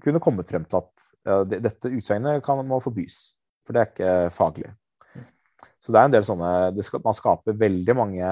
[0.03, 3.19] kunne kommet frem til at dette utsagnet må forbys,
[3.67, 4.71] for det er ikke faglig.
[5.83, 6.51] Så det er en del sånne,
[6.87, 8.27] skal, Man skaper veldig mange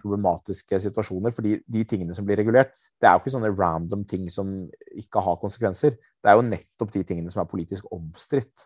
[0.00, 1.34] problematiske situasjoner.
[1.36, 4.48] fordi de tingene som blir regulert, det er jo ikke sånne random ting som
[4.96, 5.98] ikke har konsekvenser.
[5.98, 8.64] Det er jo nettopp de tingene som er politisk omstridt,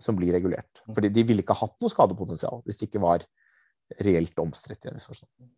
[0.00, 0.80] som blir regulert.
[0.88, 3.28] Fordi de ville ikke hatt noe skadepotensial hvis det ikke var
[4.00, 4.86] reelt omstridt.
[4.86, 5.52] i en.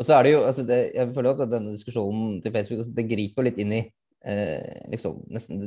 [0.00, 2.96] Og så er det jo, altså det, Jeg føler at denne diskusjonen til Facebook altså
[2.96, 5.20] det griper litt inn i eh, liksom,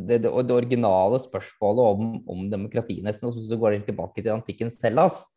[0.09, 3.29] det, det, originale spørsmålet om, om demokrati, nesten.
[3.29, 5.27] Og så går det tilbake til antikkens Hellas,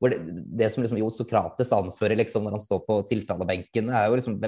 [0.00, 4.20] hvor det, som liksom, jo Sokrates anfører liksom, når han står på tiltalebenken, er jo
[4.20, 4.40] liksom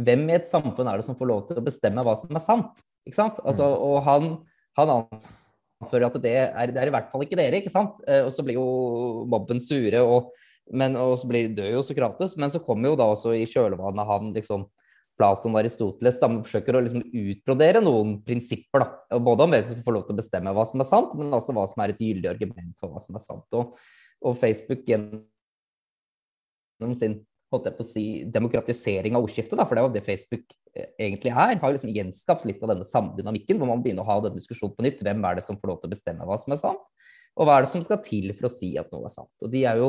[0.00, 2.40] Hvem i et samfunn er det som får lov til å bestemme hva som er
[2.40, 2.78] sant?
[3.04, 3.40] Ikke sant?
[3.42, 3.80] Altså, mm.
[3.84, 4.28] og han,
[4.78, 7.98] han anfører at det er, det er i hvert fall ikke dere, ikke sant?
[8.06, 8.68] Eh, og så blir jo
[9.28, 10.00] mobben sure.
[10.00, 10.30] og
[10.72, 14.06] men, og så blir, dør jo Sokrates, men så kommer jo da også i kjølvannet
[14.08, 14.62] han liksom
[15.20, 18.78] Platon og Aristoteles da, forsøker å liksom utbrodere noen prinsipper.
[18.84, 21.36] da, Både om hvem som får lov til å bestemme hva som er sant, men
[21.36, 23.48] også hva som er et gyldig argument for hva som er sant.
[23.58, 23.64] Og,
[24.24, 25.20] og Facebook gjennom
[26.96, 27.14] sin
[27.50, 30.44] holdt jeg på å si, demokratisering av ordskiftet, da, for det er jo det Facebook
[30.72, 34.20] eh, egentlig er, har liksom gjenskapt litt av denne samdynamikken, hvor man begynner å ha
[34.22, 35.02] denne diskusjonen på nytt.
[35.02, 36.84] Hvem er det som får lov til å bestemme hva som er sant,
[37.34, 39.34] og hva er det som skal til for å si at noe er sant?
[39.42, 39.88] Og de er jo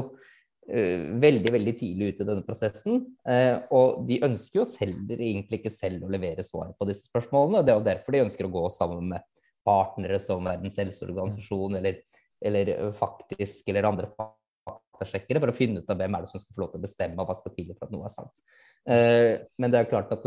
[0.72, 3.04] veldig veldig tidlig ute i denne prosessen.
[3.28, 7.64] Eh, og de ønsker jo selv egentlig ikke selv å levere svaret på disse spørsmålene.
[7.66, 9.26] Det er jo derfor de ønsker å gå sammen med
[9.68, 12.00] partnere som Verdens helseorganisasjon eller,
[12.42, 16.44] eller eh, faktisk eller andre faktasjekkere for å finne ut av hvem er det som
[16.44, 18.44] skal få lov til å bestemme hva skal til for at noe er sant.
[18.82, 20.24] Men det er klart at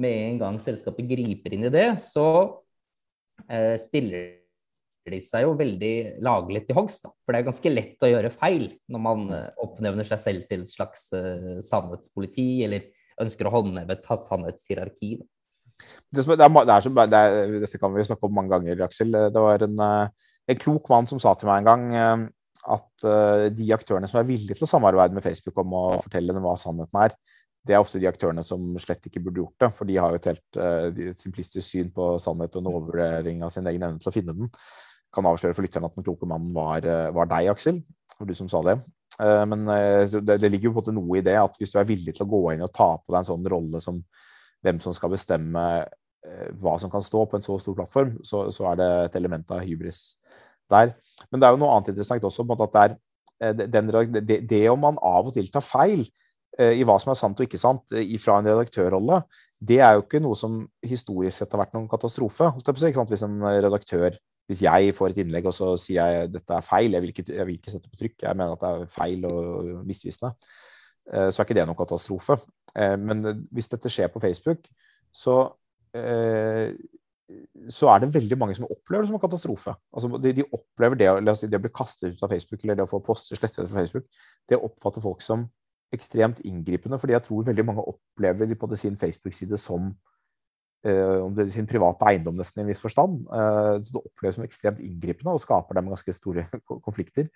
[0.00, 2.24] med en gang selskapet griper inn i det, så
[3.80, 4.43] stiller
[5.12, 7.08] de seg jo veldig laglig til hogst.
[7.24, 10.64] For det er ganske lett å gjøre feil når man eh, oppnevner seg selv til
[10.64, 12.86] et slags uh, sannhetspoliti, eller
[13.20, 15.10] ønsker å håndheve et sannhetshierarki.
[16.14, 19.12] Det, det, er, det, er, dette kan vi snakke om mange ganger, Aksel.
[19.12, 22.26] Det var en, eh, en, klok mann som sa til meg en gang
[22.64, 23.04] at
[23.52, 26.54] de aktørene som er villige til å samarbeide med Facebook om å fortelle dem hva
[26.56, 27.12] sannheten er,
[27.64, 29.70] det er ofte de aktørene som slett ikke burde gjort det.
[29.76, 30.58] For de har jo et helt
[31.04, 34.36] et simplistisk syn på sannhet og en overvurdering av sin egen evne til å finne
[34.36, 34.50] den
[35.14, 37.80] kan avsløre for lytterne at den kloke mannen var, eh, var deg, Aksel.
[38.20, 38.78] Og du som sa det.
[39.22, 41.74] Eh, men eh, det, det ligger jo på en måte noe i det at hvis
[41.74, 44.02] du er villig til å gå inn og ta på deg en sånn rolle som
[44.64, 45.84] hvem som skal bestemme
[46.56, 49.50] hva som kan stå på en så stor plattform, så, så, er det et element
[49.52, 50.14] av hybris
[50.72, 50.94] der.
[51.28, 52.84] Men det er jo noe annet interessant også, på at det
[53.50, 56.06] er den, det, det, om man av og til tar feil
[56.56, 57.92] i hva som er sant og ikke sant
[58.22, 59.20] fra en redaktørrolle,
[59.60, 62.48] det er jo ikke noe som historisk sett har vært noen katastrofe.
[62.64, 64.16] Hvis en redaktør
[64.50, 67.26] hvis jeg får et innlegg og så sier jeg dette er feil, jeg vil ikke,
[67.30, 70.34] jeg vil ikke sette på trykk, jeg mener at det er feil og misvisende,
[71.04, 72.36] så er ikke det noen katastrofe.
[73.00, 74.68] Men hvis dette skjer på Facebook,
[75.12, 75.38] så
[75.94, 76.74] Eh,
[77.72, 79.74] så er det veldig mange som opplever det som en katastrofe.
[79.96, 81.10] Altså, de, de, opplever det,
[81.48, 84.08] det å bli kastet ut av Facebook eller det å få poster slettet fra Facebook,
[84.50, 85.46] det oppfatter folk som
[85.94, 86.98] ekstremt inngripende.
[86.98, 89.94] fordi jeg tror veldig mange opplever de på sin Facebook-side som
[90.84, 93.22] sin private eiendom, nesten i en viss forstand.
[93.30, 96.44] Uh, så det oppleves som ekstremt inngripende og skaper dem ganske store
[96.86, 97.30] konflikter.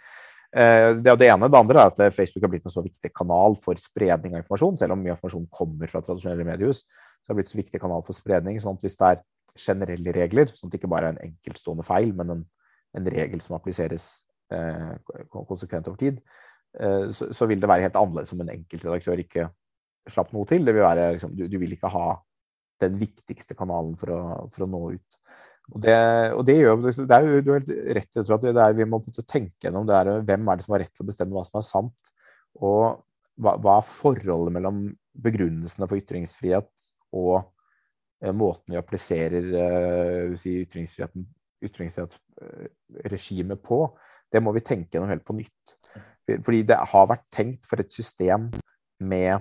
[0.49, 1.49] Uh, det er det ene.
[1.49, 4.81] Det andre er at Facebook har blitt en så viktig kanal for spredning av informasjon,
[4.81, 6.85] selv om mye informasjon kommer fra tradisjonelle mediehus
[7.29, 8.57] så har det blitt så viktig kanal for spredning.
[8.57, 9.19] sånn at Hvis det er
[9.59, 12.45] generelle regler, sånn at det ikke bare er en enkeltstående feil, men en,
[12.97, 14.07] en regel som appliseres
[14.49, 14.95] eh,
[15.29, 16.23] konsekvent over tid,
[16.81, 19.45] eh, så, så, vil det være helt annerledes om en enkeltredaktør ikke
[20.09, 20.65] slapp noe til.
[20.65, 22.07] Det vil være, liksom, du, du, vil ikke ha
[22.83, 24.21] den viktigste kanalen for å,
[24.53, 25.11] for å nå ut.
[25.69, 25.97] Og det,
[26.33, 28.87] og det, gjør, det er jo, Du har helt rett i at det er, vi
[28.89, 31.45] må tenke gjennom det er, hvem er det som har rett til å bestemme hva
[31.45, 32.03] som er sant,
[32.57, 32.81] og
[33.39, 34.77] hva, hva er forholdet mellom
[35.19, 36.73] begrunnelsene for ytringsfrihet
[37.19, 37.35] og
[38.23, 43.79] eh, måten vi appliserer eh, si, ytringsfrihetsregimet på,
[44.33, 45.65] det må vi tenke gjennom helt på nytt.
[46.45, 48.51] Fordi det har vært tenkt for et system
[49.01, 49.41] med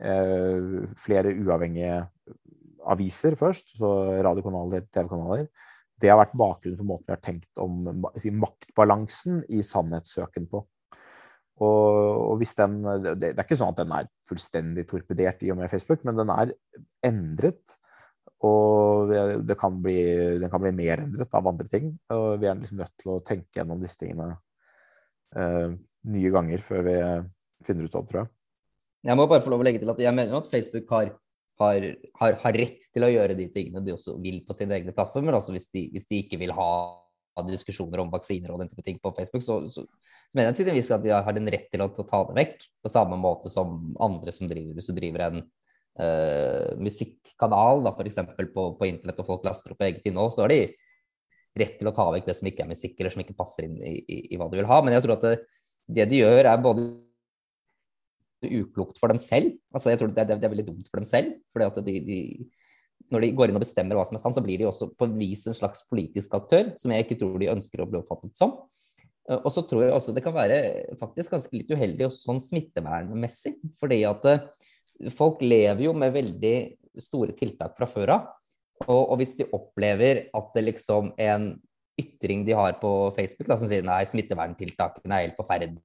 [0.00, 0.60] eh,
[0.98, 2.06] flere uavhengige
[2.92, 3.90] aviser først, så
[4.24, 5.48] radiokanaler, TV-kanaler.
[6.00, 10.64] Det har vært bakgrunnen for måten vi har tenkt om si, maktbalansen i sannhetssøken på.
[11.62, 15.70] Og, hvis den det, er ikke sånn at den er fullstendig torpedert i og med
[15.70, 16.54] Facebook, men den er
[17.06, 17.76] endret.
[18.44, 19.12] Og
[19.46, 19.98] det kan bli,
[20.42, 21.94] den kan bli mer endret av andre ting.
[22.12, 24.34] Og vi er liksom nødt til å tenke gjennom disse tingene
[25.38, 25.70] uh,
[26.10, 26.96] nye ganger før vi
[27.64, 28.32] finner ut av det, tror jeg.
[29.04, 31.12] Jeg må bare få lov å legge til at jeg mener jo at Facebook har,
[31.60, 31.86] har,
[32.20, 35.36] har, har rett til å gjøre de tingene de også vil på sine egne plattformer.
[35.38, 36.70] Altså hvis de, hvis de ikke vil ha
[37.50, 40.70] diskusjoner om vaksiner og den type ting på Facebook, så, så, så mener jeg til
[40.70, 42.66] en viss at de har en rett til å, ta det vekk.
[42.84, 48.22] På samme måte som andre som driver Hvis du driver en uh, musikkanal da, f.eks.
[48.54, 50.62] På, på internett, og folk laster opp eget innhold, så har de
[51.54, 53.78] rett til å ta vekk det som ikke er musikk, eller som ikke passer inn
[53.78, 54.80] i, i, i hva de vil ha.
[54.82, 55.34] Men jeg tror at det,
[55.98, 56.88] det de gjør, er både
[58.50, 59.54] uklokt for dem selv.
[59.74, 61.34] Altså, jeg tror det, det, er veldig dumt for dem selv.
[61.54, 62.18] fordi at de, de
[63.12, 65.08] når de går inn og bestemmer hva som er sant, så blir de også på
[65.08, 68.38] en vis en slags politisk aktør, som jeg ikke tror de ønsker å bli oppfattet
[68.38, 68.56] som.
[69.28, 70.60] Eh, og så tror jeg også det kan være
[71.00, 73.56] faktisk ganske litt uheldig også sånn smittevernmessig.
[73.82, 74.48] Fordi at eh,
[75.14, 76.56] folk lever jo med veldig
[77.02, 78.32] store tiltak fra før av.
[78.88, 81.52] Og, og, hvis de opplever at det liksom en
[82.00, 85.82] ytring de har på Facebook da, som sier nei, smitteverntiltakene er helt forferdelige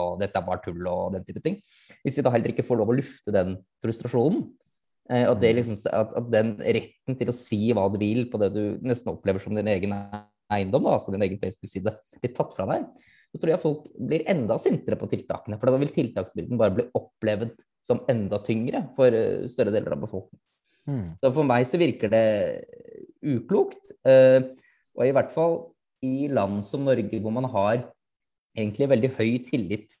[0.00, 1.56] og dette er bare tull og den type ting.
[2.04, 4.44] Hvis vi da heller ikke får lov å lufte den frustrasjonen,
[5.10, 5.56] Eh, og det mm.
[5.58, 9.10] liksom, at, at, den retten til å si hva du vil på det du nesten
[9.12, 9.94] opplever som din egen
[10.50, 12.86] eiendom, da, altså din egen Facebook-side, blir tatt fra deg,
[13.30, 15.58] så tror jeg folk blir enda sintere på tiltakene.
[15.58, 20.04] For da vil tiltaksbyrden bare bli opplevd som enda tyngre for eh, større deler av
[20.06, 20.46] befolkningen.
[20.90, 21.06] Mm.
[21.20, 22.26] Så for meg så virker det
[23.20, 23.90] uklokt.
[24.06, 24.40] Eh,
[24.94, 25.58] og i hvert fall
[26.06, 27.82] i land som Norge, hvor man har
[28.56, 29.96] egentlig veldig høy tillit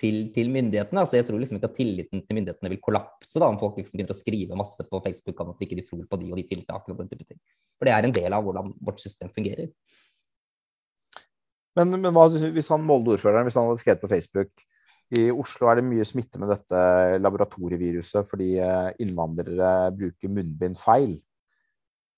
[0.00, 1.02] til, til, myndighetene.
[1.02, 3.98] Altså, jeg tror liksom ikke at tilliten til myndighetene vil kollapse da, om folk liksom
[3.98, 6.46] begynner å skrive masse på Facebook om at de ikke tror på de og de
[6.50, 6.96] tiltakene.
[6.96, 7.40] og den type ting.
[7.78, 9.70] For det er en del av hvordan vårt system fungerer.
[11.74, 14.66] Men, men hva, hvis han Molde-ordføreren hvis han hadde skrevet på Facebook
[15.18, 16.78] i Oslo er det mye smitte med dette
[17.20, 21.18] laboratorieviruset fordi eh, innvandrere bruker munnbind feil.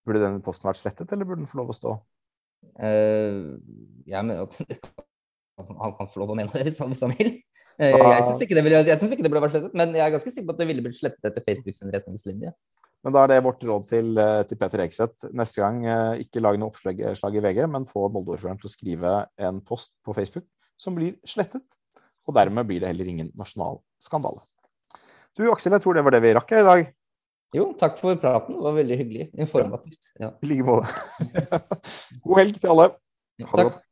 [0.07, 1.97] Burde den posten vært slettet, eller burde den få lov å stå?
[2.77, 4.57] Jeg mener at
[5.57, 7.37] han kan få lov å mene det hvis han, hvis han vil.
[7.77, 10.55] Eh, jeg syns ikke, ikke, det burde vært slettet, men jeg er ganske sikker på
[10.55, 12.53] at det ville blitt slettet etter Facebooks retningslinje.
[13.05, 15.29] Men da er det vårt råd til, eh, til Peter Ekseth.
[15.37, 19.13] Neste gang, eh, ikke lag noe oppslag i VG, men få Molde-ordføreren til å skrive
[19.39, 21.65] en post på Facebook som blir slettet.
[22.27, 24.43] Og dermed blir det heller ingen nasjonal skandale.
[25.37, 26.95] Du Aksel, jeg tror det var det vi rakk i dag.
[27.55, 28.57] Jo, takk for praten.
[28.59, 29.27] Det var veldig hyggelig.
[29.39, 30.09] Informativt.
[30.19, 30.91] I like måte.
[32.25, 32.89] God helg til alle.
[33.45, 33.85] Ha det godt.